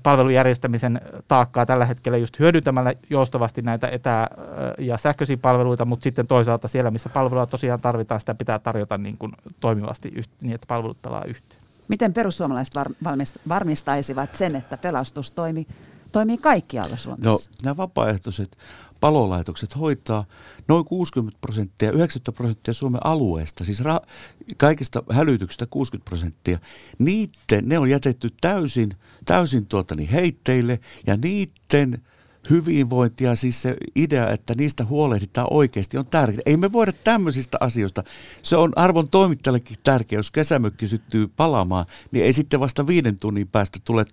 palvelujärjestämisen 0.03 1.01
taakkaa 1.29 1.67
tällä 1.67 1.85
hetkellä 1.85 2.19
just 2.19 2.39
hyödyntämällä 2.39 2.93
joustavasti 3.11 3.63
näitä 3.63 3.89
etä- 3.89 4.29
ja 4.79 4.99
sähköisiä 4.99 5.37
palveluita, 5.37 5.85
mutta 5.85 6.03
sitten 6.03 6.27
toisaalta 6.27 6.69
siellä, 6.69 6.91
missä 6.91 7.09
palvelua 7.09 7.47
tosiaan 7.47 7.81
tarvitaan, 7.81 8.21
sitä 8.21 8.35
pitää 8.35 8.59
tarjota 8.59 8.99
niin 8.99 9.17
kuin 9.19 9.33
toimivasti 9.61 10.25
niin, 10.41 10.55
että 10.55 10.67
palvelut 10.67 11.03
pelaa 11.03 11.25
yhteen. 11.25 11.61
Miten 11.89 12.13
perussuomalaiset 12.13 12.75
var- 12.75 13.17
varmistaisivat 13.49 14.35
sen, 14.35 14.57
että 14.57 14.77
pelastus 14.77 15.31
toimii, 16.13 16.39
kaikkialla 16.39 16.97
Suomessa? 16.97 17.31
No, 17.31 17.41
nämä 17.63 17.77
vapaaehtoiset 17.77 18.57
palolaitokset 19.01 19.79
hoitaa 19.79 20.25
noin 20.69 20.85
60 20.85 21.39
prosenttia, 21.41 21.93
90 21.93 22.33
prosenttia 22.33 22.75
Suomen 22.75 23.07
alueesta, 23.07 23.65
siis 23.65 23.81
ra- 23.81 24.07
kaikista 24.57 25.03
hälytyksistä 25.11 25.67
60 25.71 26.09
prosenttia. 26.09 26.59
Niitten, 26.99 27.69
ne 27.69 27.79
on 27.79 27.91
jätetty 27.91 28.31
täysin, 28.41 28.97
täysin 29.25 29.67
tuota, 29.67 29.95
niin 29.95 30.09
heitteille 30.09 30.81
ja 31.07 31.17
niiden 31.17 32.03
hyvinvointia, 32.51 33.35
siis 33.37 33.63
se 33.63 33.77
idea, 33.97 34.31
että 34.31 34.55
niistä 34.55 34.85
huolehditaan 34.85 35.47
oikeasti 35.51 35.99
on 35.99 36.07
tärkeää. 36.07 36.43
Ei 36.47 36.57
me 36.57 36.73
voida 36.73 36.93
tämmöisistä 36.93 37.59
asioista. 37.61 38.05
Se 38.43 38.57
on 38.57 38.73
arvon 38.77 39.09
toimittajallekin 39.09 39.77
tärkeää, 39.83 40.19
jos 40.19 40.31
kesämökki 40.31 40.89
syttyy 40.89 41.29
palaamaan, 41.29 41.87
niin 42.11 42.25
ei 42.25 42.33
sitten 42.33 42.61
vasta 42.61 42.87
viiden 42.87 43.19
tunnin 43.19 43.49
päästä 43.49 43.79
tule 43.85 44.05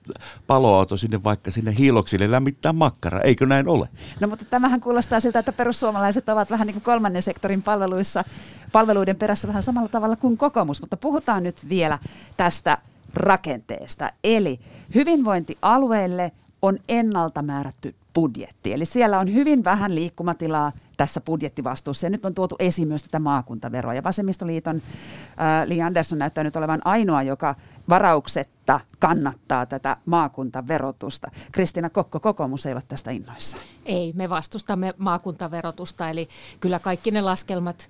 paloauto 0.47 0.97
sinne 0.97 1.23
vaikka 1.23 1.51
sinne 1.51 1.75
hiiloksille 1.77 2.31
lämmittää 2.31 2.73
makkara. 2.73 3.21
Eikö 3.21 3.45
näin 3.45 3.67
ole? 3.67 3.89
No 4.19 4.27
mutta 4.27 4.45
tämähän 4.45 4.81
kuulostaa 4.81 5.19
siltä, 5.19 5.39
että 5.39 5.53
perussuomalaiset 5.53 6.29
ovat 6.29 6.51
vähän 6.51 6.67
niin 6.67 6.75
kuin 6.75 6.83
kolmannen 6.83 7.21
sektorin 7.21 7.63
palveluissa, 7.63 8.23
palveluiden 8.71 9.15
perässä 9.15 9.47
vähän 9.47 9.63
samalla 9.63 9.89
tavalla 9.89 10.15
kuin 10.15 10.37
kokoomus. 10.37 10.81
Mutta 10.81 10.97
puhutaan 10.97 11.43
nyt 11.43 11.69
vielä 11.69 11.99
tästä 12.37 12.77
rakenteesta. 13.13 14.11
Eli 14.23 14.59
hyvinvointialueille 14.95 16.31
on 16.61 16.79
ennalta 16.89 17.41
määrätty 17.41 17.95
budjetti. 18.17 18.73
Eli 18.73 18.85
siellä 18.85 19.19
on 19.19 19.33
hyvin 19.33 19.63
vähän 19.63 19.95
liikkumatilaa 19.95 20.71
tässä 20.97 21.21
budjettivastuussa. 21.21 22.05
Ja 22.05 22.09
nyt 22.09 22.25
on 22.25 22.33
tuotu 22.33 22.55
esiin 22.59 22.87
myös 22.87 23.03
tätä 23.03 23.19
maakuntaveroa. 23.19 23.93
Ja 23.93 24.03
Vasemmistoliiton 24.03 24.75
äh, 24.75 25.67
Li 25.67 25.81
Andersson 25.81 26.19
näyttää 26.19 26.43
nyt 26.43 26.55
olevan 26.55 26.81
ainoa, 26.85 27.23
joka 27.23 27.55
varauksetta 27.89 28.79
kannattaa 28.99 29.65
tätä 29.65 29.97
maakuntaverotusta. 30.05 31.31
Kristiina 31.51 31.89
Kokko, 31.89 32.19
kokoomus 32.19 32.65
ei 32.65 32.73
ole 32.73 32.83
tästä 32.87 33.11
innoissa. 33.11 33.57
Ei, 33.85 34.13
me 34.15 34.29
vastustamme 34.29 34.93
maakuntaverotusta, 34.97 36.09
eli 36.09 36.27
kyllä 36.59 36.79
kaikki 36.79 37.11
ne 37.11 37.21
laskelmat, 37.21 37.89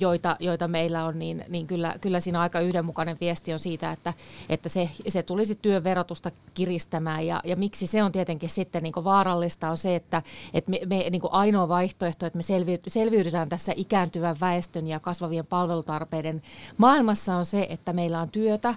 joita, 0.00 0.36
joita 0.40 0.68
meillä 0.68 1.04
on, 1.04 1.18
niin, 1.18 1.44
niin 1.48 1.66
kyllä, 1.66 1.94
kyllä 2.00 2.20
siinä 2.20 2.40
aika 2.40 2.60
yhdenmukainen 2.60 3.16
viesti 3.20 3.52
on 3.52 3.58
siitä, 3.58 3.92
että, 3.92 4.14
että 4.48 4.68
se, 4.68 4.90
se 5.08 5.22
tulisi 5.22 5.54
työn 5.54 5.84
verotusta 5.84 6.30
kiristämään. 6.54 7.26
Ja, 7.26 7.40
ja 7.44 7.56
miksi 7.56 7.86
se 7.86 8.02
on 8.02 8.12
tietenkin 8.12 8.50
sitten 8.50 8.82
niin 8.82 9.04
vaarallista 9.04 9.70
on 9.70 9.76
se, 9.76 9.96
että, 9.96 10.22
että 10.54 10.70
me, 10.70 10.80
me 10.86 10.96
niin 11.10 11.22
ainoa 11.30 11.68
vaihtoehto, 11.68 12.26
että 12.26 12.36
me 12.36 12.42
selviydytään 12.86 13.48
tässä 13.48 13.72
ikääntyvän 13.76 14.36
väestön 14.40 14.86
ja 14.86 15.00
kasvavien 15.00 15.46
palvelutarpeiden 15.46 16.42
maailmassa 16.78 17.36
on 17.36 17.46
se, 17.46 17.66
että 17.70 17.92
meillä 17.92 18.20
on 18.20 18.30
työtä, 18.30 18.74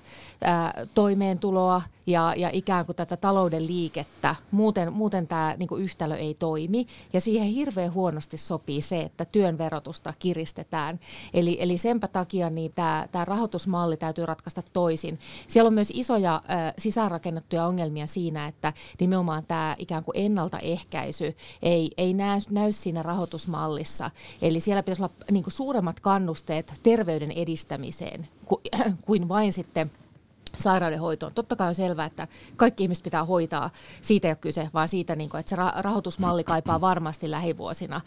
toimeentuloa 0.94 1.82
ja, 2.08 2.34
ja 2.38 2.50
ikään 2.54 2.86
kuin 2.86 2.96
tätä 2.96 3.18
talouden 3.18 3.68
liikettä. 3.68 4.36
Muuten, 4.52 4.94
muuten 4.94 5.28
tämä 5.28 5.56
niin 5.58 5.70
yhtälö 5.78 6.16
ei 6.16 6.34
toimi 6.34 6.88
ja 7.14 7.22
siihen 7.22 7.48
hirveän 7.48 7.94
huonosti 7.94 8.38
sopii 8.38 8.82
se, 8.82 9.02
että 9.02 9.26
työn 9.26 9.58
verotusta 9.58 10.14
kiristetään. 10.20 11.00
Eli, 11.34 11.58
eli 11.60 11.78
senpä 11.78 12.08
takia 12.08 12.50
niin 12.50 12.72
tämä, 12.76 13.08
tämä 13.12 13.26
rahoitusmalli 13.26 13.98
täytyy 13.98 14.26
ratkaista 14.26 14.62
toisin. 14.74 15.20
Siellä 15.48 15.68
on 15.68 15.74
myös 15.74 15.92
isoja 15.94 16.36
äh, 16.36 16.74
sisäänrakennettuja 16.78 17.66
ongelmia 17.66 18.08
siinä, 18.08 18.48
että 18.48 18.74
nimenomaan 19.00 19.46
tämä 19.48 19.76
ikään 19.80 20.04
kuin 20.04 20.18
ennaltaehkäisy 20.18 21.36
ei, 21.62 21.92
ei 21.98 22.14
näy, 22.14 22.40
näy 22.50 22.72
siinä 22.72 23.04
rahoitusmallissa. 23.04 24.12
Eli 24.42 24.60
siellä 24.60 24.84
pitäisi 24.84 25.02
olla 25.02 25.14
niin 25.32 25.44
suuremmat 25.48 26.00
kannusteet 26.00 26.74
terveyden 26.84 27.32
edistämiseen 27.32 28.28
kuin, 28.46 28.62
kuin 29.06 29.30
vain 29.30 29.54
sitten– 29.54 29.92
sairaudenhoitoon. 30.58 31.34
Totta 31.34 31.56
kai 31.56 31.68
on 31.68 31.76
selvää, 31.76 32.06
että 32.06 32.28
kaikki 32.58 32.84
ihmiset 32.84 33.04
pitää 33.04 33.26
hoitaa. 33.26 33.70
Siitä 34.02 34.28
ei 34.28 34.32
ole 34.32 34.36
kyse, 34.36 34.70
vaan 34.74 34.88
siitä, 34.88 35.16
niin 35.16 35.30
että 35.40 35.50
se 35.50 35.56
rahoitusmalli 35.82 36.44
kaipaa 36.44 36.82
varmasti 36.82 37.32
lähivuosina 37.32 38.02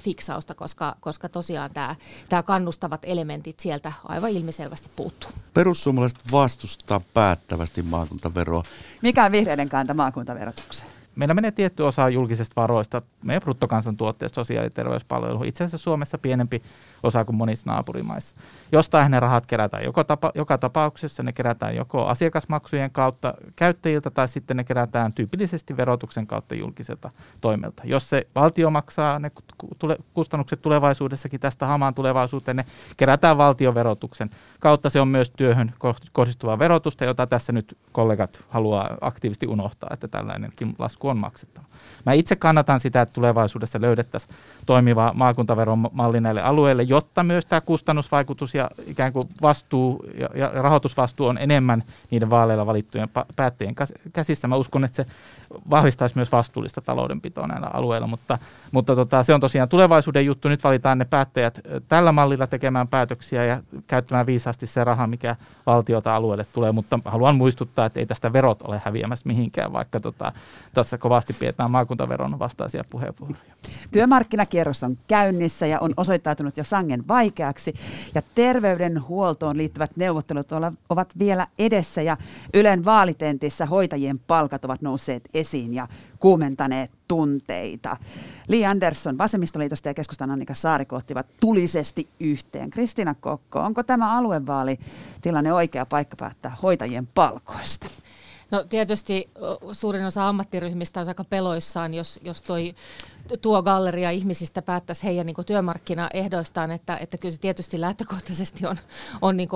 fiksausta, 0.00 0.54
koska, 0.54 0.96
koska 1.00 1.28
tosiaan 1.28 1.70
tämä, 1.74 1.96
tämä 2.28 2.42
kannustavat 2.42 3.00
elementit 3.04 3.60
sieltä 3.60 3.92
aivan 4.04 4.30
ilmiselvästi 4.30 4.88
puuttuu. 4.96 5.30
Perussuomalaiset 5.54 6.18
vastustaa 6.32 7.00
päättävästi 7.14 7.82
maakuntaveroa. 7.82 8.62
Mikä 9.02 9.24
on 9.24 9.32
vihreiden 9.32 9.68
kanta 9.68 9.94
maakuntaverotukseen? 9.94 10.98
meillä 11.18 11.34
menee 11.34 11.50
tietty 11.50 11.82
osa 11.82 12.08
julkisesta 12.08 12.60
varoista 12.60 13.02
meidän 13.22 13.42
bruttokansantuotteesta 13.42 14.34
sosiaali- 14.34 14.66
ja 14.66 14.70
terveyspalveluihin. 14.70 15.48
Itse 15.48 15.64
asiassa 15.64 15.78
Suomessa 15.78 16.18
pienempi 16.18 16.62
osa 17.02 17.24
kuin 17.24 17.36
monissa 17.36 17.70
naapurimaissa. 17.70 18.36
Jostain 18.72 19.10
ne 19.10 19.20
rahat 19.20 19.46
kerätään 19.46 19.84
joko 19.84 20.04
tapa, 20.04 20.32
joka 20.34 20.58
tapauksessa, 20.58 21.22
ne 21.22 21.32
kerätään 21.32 21.76
joko 21.76 22.06
asiakasmaksujen 22.06 22.90
kautta 22.90 23.34
käyttäjiltä 23.56 24.10
tai 24.10 24.28
sitten 24.28 24.56
ne 24.56 24.64
kerätään 24.64 25.12
tyypillisesti 25.12 25.76
verotuksen 25.76 26.26
kautta 26.26 26.54
julkiselta 26.54 27.10
toimelta. 27.40 27.82
Jos 27.86 28.10
se 28.10 28.26
valtio 28.34 28.70
maksaa 28.70 29.18
ne 29.18 29.30
kustannukset 30.14 30.62
tulevaisuudessakin 30.62 31.40
tästä 31.40 31.66
hamaan 31.66 31.94
tulevaisuuteen, 31.94 32.56
ne 32.56 32.64
kerätään 32.96 33.38
valtioverotuksen 33.38 34.30
kautta. 34.60 34.90
Se 34.90 35.00
on 35.00 35.08
myös 35.08 35.30
työhön 35.30 35.72
kohdistuvaa 36.12 36.58
verotusta, 36.58 37.04
jota 37.04 37.26
tässä 37.26 37.52
nyt 37.52 37.76
kollegat 37.92 38.40
haluaa 38.48 38.96
aktiivisesti 39.00 39.46
unohtaa, 39.46 39.90
että 39.92 40.08
tällainenkin 40.08 40.74
lasku 40.78 41.08
on 41.08 41.18
maksettava. 41.18 41.66
Mä 42.06 42.12
itse 42.12 42.36
kannatan 42.36 42.80
sitä, 42.80 43.02
että 43.02 43.14
tulevaisuudessa 43.18 43.80
löydettäisiin 43.80 44.34
toimiva 44.66 45.12
maakuntaveron 45.14 45.88
malli 45.92 46.20
näille 46.20 46.42
alueille, 46.42 46.82
jotta 46.82 47.22
myös 47.22 47.46
tämä 47.46 47.60
kustannusvaikutus 47.60 48.54
ja 48.54 48.70
ikään 48.86 49.12
kuin 49.12 49.24
vastuu 49.42 50.04
ja, 50.18 50.28
ja 50.34 50.50
rahoitusvastuu 50.54 51.26
on 51.26 51.38
enemmän 51.38 51.82
niiden 52.10 52.30
vaaleilla 52.30 52.66
valittujen 52.66 53.08
päättäjien 53.36 53.74
käsissä. 54.12 54.48
Mä 54.48 54.56
uskon, 54.56 54.84
että 54.84 54.96
se 54.96 55.06
vahvistaisi 55.70 56.16
myös 56.16 56.32
vastuullista 56.32 56.80
taloudenpitoa 56.80 57.46
näillä 57.46 57.70
alueilla, 57.72 58.06
mutta, 58.06 58.38
mutta 58.72 58.96
tota, 58.96 59.22
se 59.22 59.34
on 59.34 59.40
tosiaan 59.40 59.68
tulevaisuuden 59.68 60.26
juttu. 60.26 60.48
Nyt 60.48 60.64
valitaan 60.64 60.98
ne 60.98 61.04
päättäjät 61.04 61.60
tällä 61.88 62.12
mallilla 62.12 62.46
tekemään 62.46 62.88
päätöksiä 62.88 63.44
ja 63.44 63.62
käyttämään 63.86 64.26
viisaasti 64.26 64.66
se 64.66 64.84
raha, 64.84 65.06
mikä 65.06 65.36
valtiota 65.66 66.16
alueelle 66.16 66.46
tulee, 66.52 66.72
mutta 66.72 66.98
haluan 67.04 67.36
muistuttaa, 67.36 67.86
että 67.86 68.00
ei 68.00 68.06
tästä 68.06 68.32
verot 68.32 68.62
ole 68.62 68.82
häviämässä 68.84 69.28
mihinkään, 69.28 69.72
vaikka 69.72 70.00
tota, 70.00 70.32
tässä 70.74 70.98
kovasti 70.98 71.32
pidetään 71.32 71.70
maakuntaveron 71.70 72.38
vastaisia 72.38 72.84
puheenvuoroja. 72.90 72.97
Työmarkkinakierros 73.92 74.82
on 74.82 74.96
käynnissä 75.08 75.66
ja 75.66 75.80
on 75.80 75.94
osoittautunut 75.96 76.56
jo 76.56 76.64
sangen 76.64 77.08
vaikeaksi 77.08 77.74
ja 78.14 78.22
terveydenhuoltoon 78.34 79.56
liittyvät 79.56 79.96
neuvottelut 79.96 80.48
ovat 80.88 81.18
vielä 81.18 81.46
edessä 81.58 82.02
ja 82.02 82.16
Ylen 82.54 82.84
vaalitentissä 82.84 83.66
hoitajien 83.66 84.18
palkat 84.18 84.64
ovat 84.64 84.82
nousseet 84.82 85.22
esiin 85.34 85.74
ja 85.74 85.88
kuumentaneet 86.20 86.90
tunteita. 87.08 87.96
Li 88.48 88.66
Andersson 88.66 89.18
Vasemmistoliitosta 89.18 89.88
ja 89.88 89.94
keskustan 89.94 90.30
Annika 90.30 90.54
Saariko 90.54 90.96
ottivat 90.96 91.26
tulisesti 91.40 92.08
yhteen. 92.20 92.70
Kristina 92.70 93.14
Kokko, 93.20 93.60
onko 93.60 93.82
tämä 93.82 94.16
aluevaalitilanne 94.16 95.52
oikea 95.52 95.86
paikka 95.86 96.16
päättää 96.16 96.56
hoitajien 96.62 97.08
palkoista? 97.14 97.86
No 98.50 98.64
tietysti 98.64 99.30
suurin 99.72 100.04
osa 100.04 100.28
ammattiryhmistä 100.28 101.00
on 101.00 101.08
aika 101.08 101.24
peloissaan, 101.24 101.94
jos, 101.94 102.20
jos 102.22 102.42
toi 102.42 102.74
tuo 103.42 103.62
galleria 103.62 104.10
ihmisistä 104.10 104.62
päättäisi 104.62 105.04
heidän 105.04 105.26
niin 105.26 105.36
työmarkkinaehdoistaan, 105.46 106.70
että, 106.70 106.96
että 106.96 107.18
kyllä 107.18 107.32
se 107.32 107.40
tietysti 107.40 107.80
lähtökohtaisesti 107.80 108.66
on, 108.66 108.76
on 109.22 109.36
niin 109.36 109.48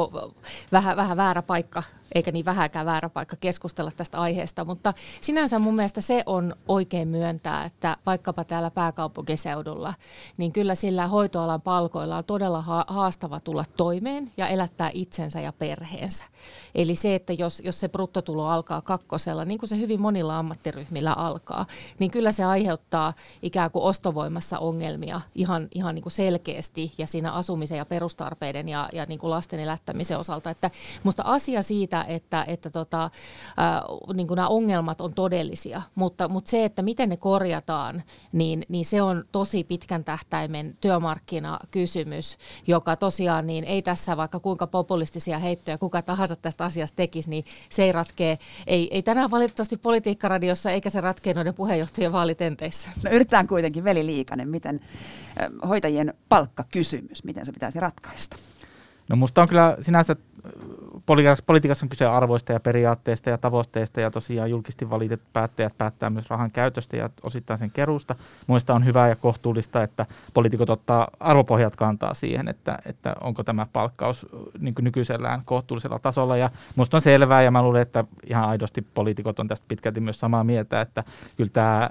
vähän, 0.73 0.97
vähän 0.97 1.17
väärä 1.17 1.43
paikka 1.43 1.83
eikä 2.15 2.33
niin 2.33 2.45
vähäkään 2.45 2.87
väärä 2.87 3.09
paikka 3.09 3.37
keskustella 3.37 3.91
tästä 3.91 4.21
aiheesta, 4.21 4.65
mutta 4.65 4.95
sinänsä 5.21 5.59
mun 5.59 5.77
mielestä 5.77 6.01
se 6.01 6.23
on 6.27 6.55
oikein 6.69 7.09
myöntää, 7.09 7.65
että 7.65 7.97
vaikkapa 8.07 8.45
täällä 8.45 8.71
pääkaupunkiseudulla, 8.71 9.95
niin 10.37 10.53
kyllä 10.53 10.75
sillä 10.75 11.07
hoitoalan 11.07 11.63
palkoilla 11.63 12.17
on 12.17 12.25
todella 12.25 12.85
haastava 12.87 13.41
tulla 13.41 13.65
toimeen 13.77 14.33
ja 14.37 14.49
elättää 14.49 14.91
itsensä 14.95 15.41
ja 15.41 15.53
perheensä. 15.53 16.25
Eli 16.75 16.95
se, 16.95 17.15
että 17.15 17.33
jos, 17.33 17.63
jos 17.65 17.81
se 17.81 17.89
bruttotulo 17.89 18.47
alkaa 18.47 18.81
kakkosella, 18.81 19.45
niin 19.45 19.59
kuin 19.59 19.69
se 19.69 19.79
hyvin 19.79 20.01
monilla 20.01 20.39
ammattiryhmillä 20.39 21.13
alkaa, 21.13 21.67
niin 21.99 22.11
kyllä 22.11 22.33
se 22.33 22.45
aiheuttaa 22.45 23.13
ikään 23.43 23.71
kuin 23.71 23.83
ostovoimassa 23.83 24.59
ongelmia 24.59 25.21
ihan, 25.35 25.69
ihan 25.75 25.95
niin 25.95 26.03
kuin 26.03 26.13
selkeästi 26.13 26.93
ja 26.99 27.07
siinä 27.07 27.33
asumisen 27.33 27.79
ja 27.79 27.85
perustarpeiden 27.85 28.69
ja, 28.69 28.89
ja 28.93 29.07
niin 29.09 29.19
kuin 29.19 29.31
lasten 29.31 29.61
elättämisen 29.61 30.19
osalta. 30.19 30.51
Että 30.51 30.71
musta 31.03 31.23
asia 31.27 31.63
siitä, 31.63 32.02
että, 32.05 32.45
että 32.47 32.71
tota, 32.71 33.05
äh, 33.05 33.11
niin 34.15 34.27
nämä 34.37 34.49
ongelmat 34.49 35.01
on 35.01 35.15
todellisia, 35.15 35.83
mutta, 35.95 36.29
mutta 36.29 36.51
se, 36.51 36.65
että 36.65 36.83
miten 36.83 37.09
ne 37.09 37.17
korjataan, 37.17 38.03
niin, 38.33 38.65
niin 38.69 38.85
se 38.85 39.03
on 39.03 39.25
tosi 39.33 39.65
pitkän 39.65 40.05
tähtäimen 40.05 40.77
työmarkkinakysymys, 40.81 42.39
joka 42.67 42.97
tosiaan 42.97 43.47
niin 43.47 43.65
ei 43.65 43.83
tässä 43.83 44.17
vaikka 44.17 44.41
kuinka 44.41 44.67
populistisia 44.67 45.39
heittoja 45.39 45.79
kuka 45.79 46.03
tahansa 46.03 46.37
tästä 46.37 46.65
asiasta 46.65 46.97
tekisi, 46.97 47.31
niin 47.31 47.45
se 47.71 47.85
ei 47.85 47.93
ratkee, 47.93 48.39
ei, 48.67 48.89
ei 48.95 49.03
tänään 49.03 49.31
valitettavasti 49.31 49.77
politiikkaradiossa 49.77 50.71
eikä 50.71 50.91
se 50.91 51.01
ratkee 51.01 51.35
noiden 51.35 51.55
puheenjohtajien 51.55 52.13
vaalitenteissä. 52.13 52.89
No 53.05 53.11
yritetään 53.11 53.47
kuitenkin, 53.47 53.85
Veli 53.85 54.07
Liikanen, 54.07 54.49
miten 54.49 54.81
hoitajien 55.69 56.15
palkkakysymys, 56.29 57.25
miten 57.25 57.47
se 57.47 57.53
pitäisi 57.53 57.81
ratkaista? 57.81 58.37
No 59.09 59.17
musta 59.17 59.43
on 59.43 59.49
kyllä 59.49 59.77
sinänsä 59.81 60.17
politiikassa 61.47 61.85
on 61.85 61.89
kyse 61.89 62.07
arvoista 62.07 62.53
ja 62.53 62.61
periaatteista 62.61 63.31
ja 63.31 63.39
tavoitteista 63.39 64.01
ja 64.01 64.11
tosiaan 64.11 64.51
julkisesti 64.51 64.91
valitut 64.91 65.21
päättäjät 65.33 65.73
päättää 65.79 66.11
myös 66.11 66.31
rahan 66.31 66.51
käytöstä 66.51 66.97
ja 66.97 67.11
osittain 67.27 67.59
sen 67.59 67.71
keruusta. 67.71 68.15
Muista 68.47 68.75
on 68.75 68.85
hyvä 68.85 69.09
ja 69.09 69.17
kohtuullista, 69.17 69.83
että 69.83 70.07
poliitikot 70.35 70.71
ottaa 70.71 71.09
arvopohjat 71.21 71.77
kantaa 71.77 72.15
siihen, 72.15 72.49
että, 72.49 72.79
että 72.87 73.15
onko 73.21 73.45
tämä 73.45 73.67
palkkaus 73.73 74.27
niin 74.59 74.75
nykyisellään 74.81 75.43
kohtuullisella 75.45 75.99
tasolla 75.99 76.37
ja 76.37 76.51
musta 76.77 76.97
on 76.97 77.03
selvää 77.03 77.43
ja 77.43 77.51
mä 77.51 77.63
luulen, 77.63 77.83
että 77.83 78.05
ihan 78.27 78.45
aidosti 78.45 78.87
poliitikot 78.95 79.39
on 79.39 79.49
tästä 79.49 79.67
pitkälti 79.69 80.01
myös 80.01 80.21
samaa 80.21 80.45
mieltä, 80.45 80.81
että 80.81 81.05
kyllä 81.37 81.51
tämä 81.53 81.91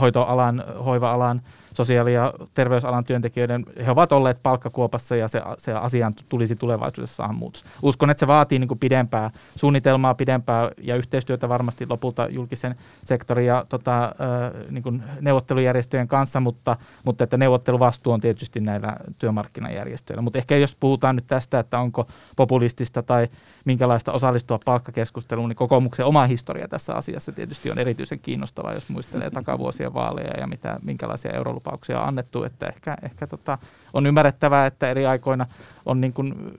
hoitoalan, 0.00 0.64
hoiva-alan 0.84 1.42
sosiaali- 1.74 2.14
ja 2.14 2.34
terveysalan 2.54 3.04
työntekijöiden, 3.04 3.66
he 3.86 3.90
ovat 3.90 4.12
olleet 4.12 4.42
palkkakuopassa 4.42 5.16
ja 5.16 5.28
se, 5.28 5.42
se 5.58 5.72
asiaan 5.72 6.14
tulisi 6.28 6.56
tulevaisuudessa 6.56 7.28
muutos. 7.32 7.64
Uskon, 7.82 8.10
että 8.10 8.20
se 8.20 8.26
vaatii 8.26 8.58
niin 8.58 8.68
kuin 8.68 8.78
pidempää 8.78 9.30
suunnitelmaa, 9.56 10.14
pidempää 10.14 10.70
ja 10.78 10.96
yhteistyötä 10.96 11.48
varmasti 11.48 11.86
lopulta 11.88 12.28
julkisen 12.28 12.74
sektorin 13.04 13.46
ja 13.46 13.66
tota, 13.68 14.14
niin 14.70 14.82
kuin 14.82 15.02
neuvottelujärjestöjen 15.20 16.08
kanssa, 16.08 16.40
mutta, 16.40 16.76
mutta 17.04 17.24
että 17.24 17.36
neuvotteluvastuu 17.36 18.12
on 18.12 18.20
tietysti 18.20 18.60
näillä 18.60 18.96
työmarkkinajärjestöillä. 19.18 20.22
Mutta 20.22 20.38
ehkä 20.38 20.56
jos 20.56 20.76
puhutaan 20.80 21.16
nyt 21.16 21.26
tästä, 21.26 21.58
että 21.58 21.78
onko 21.78 22.06
populistista 22.36 23.02
tai 23.02 23.28
minkälaista 23.64 24.12
osallistua 24.12 24.58
palkkakeskusteluun, 24.64 25.48
niin 25.48 25.56
kokoomuksen 25.56 26.06
oma 26.06 26.26
historia 26.26 26.68
tässä 26.68 26.94
asiassa 26.94 27.32
tietysti 27.32 27.70
on 27.70 27.78
erityisen 27.78 28.20
kiinnostavaa, 28.20 28.74
jos 28.74 28.88
muistelee 28.88 29.30
takavuosien 29.30 29.94
vaaleja 29.94 30.40
ja 30.40 30.46
mitä, 30.46 30.78
minkälaisia 30.82 31.32
eurolupauksia 31.32 32.00
on 32.00 32.08
annettu, 32.08 32.44
että 32.44 32.66
ehkä, 32.66 32.96
ehkä 33.02 33.26
tota, 33.26 33.58
on 33.92 34.06
ymmärrettävää, 34.06 34.66
että 34.66 34.90
eri 34.90 35.06
aikoina 35.06 35.46
on 35.86 36.00
niin 36.00 36.12
kuin 36.12 36.58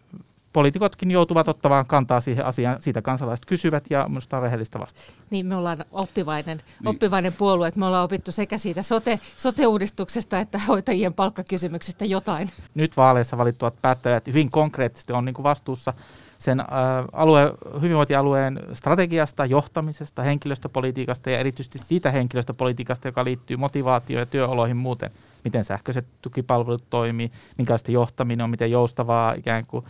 poliitikotkin 0.54 1.12
joutuvat 1.12 1.48
ottamaan 1.48 1.86
kantaa 1.86 2.22
siihen 2.22 2.46
asiaan, 2.46 2.78
siitä 2.80 3.02
kansalaiset 3.02 3.46
kysyvät 3.46 3.84
ja 3.90 4.06
minusta 4.08 4.38
on 4.38 4.44
rehellistä 4.44 4.80
vastata. 4.80 5.12
Niin, 5.30 5.46
me 5.46 5.56
ollaan 5.56 5.86
oppivainen, 5.92 6.58
niin. 6.58 6.88
oppivainen 6.88 7.34
puolue, 7.34 7.68
että 7.68 7.80
me 7.80 7.86
ollaan 7.86 8.06
opittu 8.06 8.32
sekä 8.32 8.58
siitä 8.58 8.84
sote, 8.84 9.20
sote-uudistuksesta 9.38 10.40
että 10.40 10.60
hoitajien 10.68 11.14
palkkakysymyksestä 11.14 12.06
jotain. 12.06 12.50
Nyt 12.76 12.98
vaaleissa 12.98 13.38
valittuvat 13.38 13.82
päättäjät 13.82 14.28
hyvin 14.28 14.52
konkreettisesti 14.52 15.14
on 15.14 15.26
niin 15.26 15.34
kuin 15.34 15.44
vastuussa 15.44 15.94
sen 16.40 16.60
äh, 16.60 16.68
alue, 17.14 17.54
hyvinvointialueen 17.82 18.60
strategiasta, 18.74 19.46
johtamisesta, 19.46 20.24
henkilöstöpolitiikasta 20.24 21.30
ja 21.30 21.40
erityisesti 21.40 21.80
siitä 21.80 22.12
henkilöstöpolitiikasta, 22.12 23.08
joka 23.08 23.24
liittyy 23.24 23.58
motivaatioon 23.58 24.20
ja 24.20 24.26
työoloihin 24.26 24.78
muuten. 24.78 25.12
Miten 25.44 25.64
sähköiset 25.64 26.08
tukipalvelut 26.22 26.90
toimii, 26.90 27.32
minkälaista 27.58 27.92
johtaminen 27.92 28.44
on, 28.44 28.50
miten 28.50 28.72
joustavaa 28.72 29.34
ikään 29.34 29.66
kuin 29.68 29.86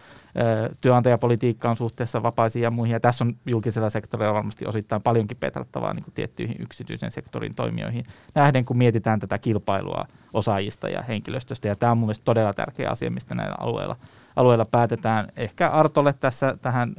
työnantajapolitiikka 0.81 1.69
on 1.69 1.75
suhteessa 1.75 2.23
vapaisiin 2.23 2.63
ja 2.63 2.71
muihin. 2.71 2.93
Ja 2.93 2.99
tässä 2.99 3.23
on 3.23 3.35
julkisella 3.45 3.89
sektorilla 3.89 4.33
varmasti 4.33 4.65
osittain 4.65 5.01
paljonkin 5.01 5.37
petrattavaa 5.37 5.93
niin 5.93 6.05
tiettyihin 6.13 6.55
yksityisen 6.59 7.11
sektorin 7.11 7.55
toimijoihin 7.55 8.05
nähden, 8.35 8.65
kun 8.65 8.77
mietitään 8.77 9.19
tätä 9.19 9.37
kilpailua 9.37 10.05
osaajista 10.33 10.89
ja 10.89 11.01
henkilöstöstä. 11.01 11.67
Ja 11.67 11.75
tämä 11.75 11.91
on 11.91 11.97
mielestäni 11.97 12.25
todella 12.25 12.53
tärkeä 12.53 12.89
asia, 12.89 13.11
mistä 13.11 13.35
näillä 13.35 13.55
alueilla 13.59 13.95
alueella 14.35 14.65
päätetään. 14.65 15.27
Ehkä 15.37 15.69
Artolle 15.69 16.13
tässä 16.13 16.57
tähän 16.61 16.93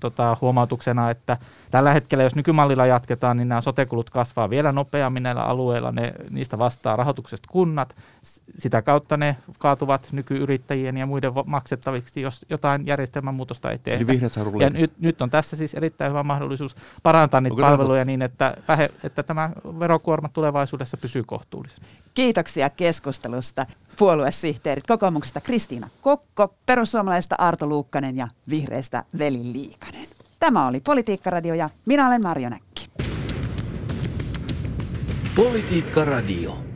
tota, 0.00 0.36
huomautuksena, 0.40 1.10
että 1.10 1.36
tällä 1.70 1.92
hetkellä, 1.92 2.24
jos 2.24 2.34
nykymallilla 2.34 2.86
jatketaan, 2.86 3.36
niin 3.36 3.48
nämä 3.48 3.60
sotekulut 3.60 4.10
kasvaa 4.10 4.50
vielä 4.50 4.72
nopeammin 4.72 5.22
näillä 5.22 5.42
alueilla. 5.42 5.92
Ne, 5.92 6.14
niistä 6.30 6.58
vastaa 6.58 6.96
rahoituksesta 6.96 7.48
kunnat. 7.50 7.94
sitä 8.58 8.82
kautta 8.82 9.16
ne 9.16 9.36
kaatuvat 9.58 10.08
nykyyrittäjien 10.12 10.96
ja 10.96 11.06
muiden 11.06 11.32
maksettaviksi, 11.46 12.20
jos 12.20 12.46
jotain 12.50 12.86
järjestelmän 12.86 13.34
muutosta 13.34 13.70
ei 13.70 13.78
tehdä. 13.78 14.14
Ja 14.60 14.70
nyt, 14.70 14.92
nyt 14.98 15.22
on 15.22 15.30
tässä 15.30 15.56
siis 15.56 15.74
erittäin 15.74 16.10
hyvä 16.10 16.22
mahdollisuus 16.22 16.76
parantaa 17.02 17.40
niitä 17.40 17.54
Onko 17.54 17.62
palveluja 17.62 18.04
niin, 18.04 18.22
että, 18.22 18.56
vähe, 18.68 18.90
että 19.02 19.22
tämä 19.22 19.50
verokuorma 19.78 20.28
tulevaisuudessa 20.28 20.96
pysyy 20.96 21.24
kohtuullisena. 21.24 21.86
Kiitoksia 22.14 22.70
keskustelusta 22.70 23.66
puoluesihteerit 23.98 24.86
kokoomuksesta 24.86 25.40
Kristiina 25.40 25.88
Kokko, 26.02 26.54
perussuomalaisesta 26.78 27.34
Arto 27.38 27.66
Luukkanen 27.66 28.16
ja 28.16 28.28
vihreistä 28.50 29.04
Veli 29.18 29.52
Liikanen. 29.52 30.06
Tämä 30.40 30.66
oli 30.66 30.80
Politiikkaradio 30.80 31.54
ja 31.54 31.70
minä 31.86 32.06
olen 32.06 32.20
Marjo 32.22 32.48
Näkki. 32.48 32.88
Politiikka 35.36 36.04
Radio. 36.04 36.67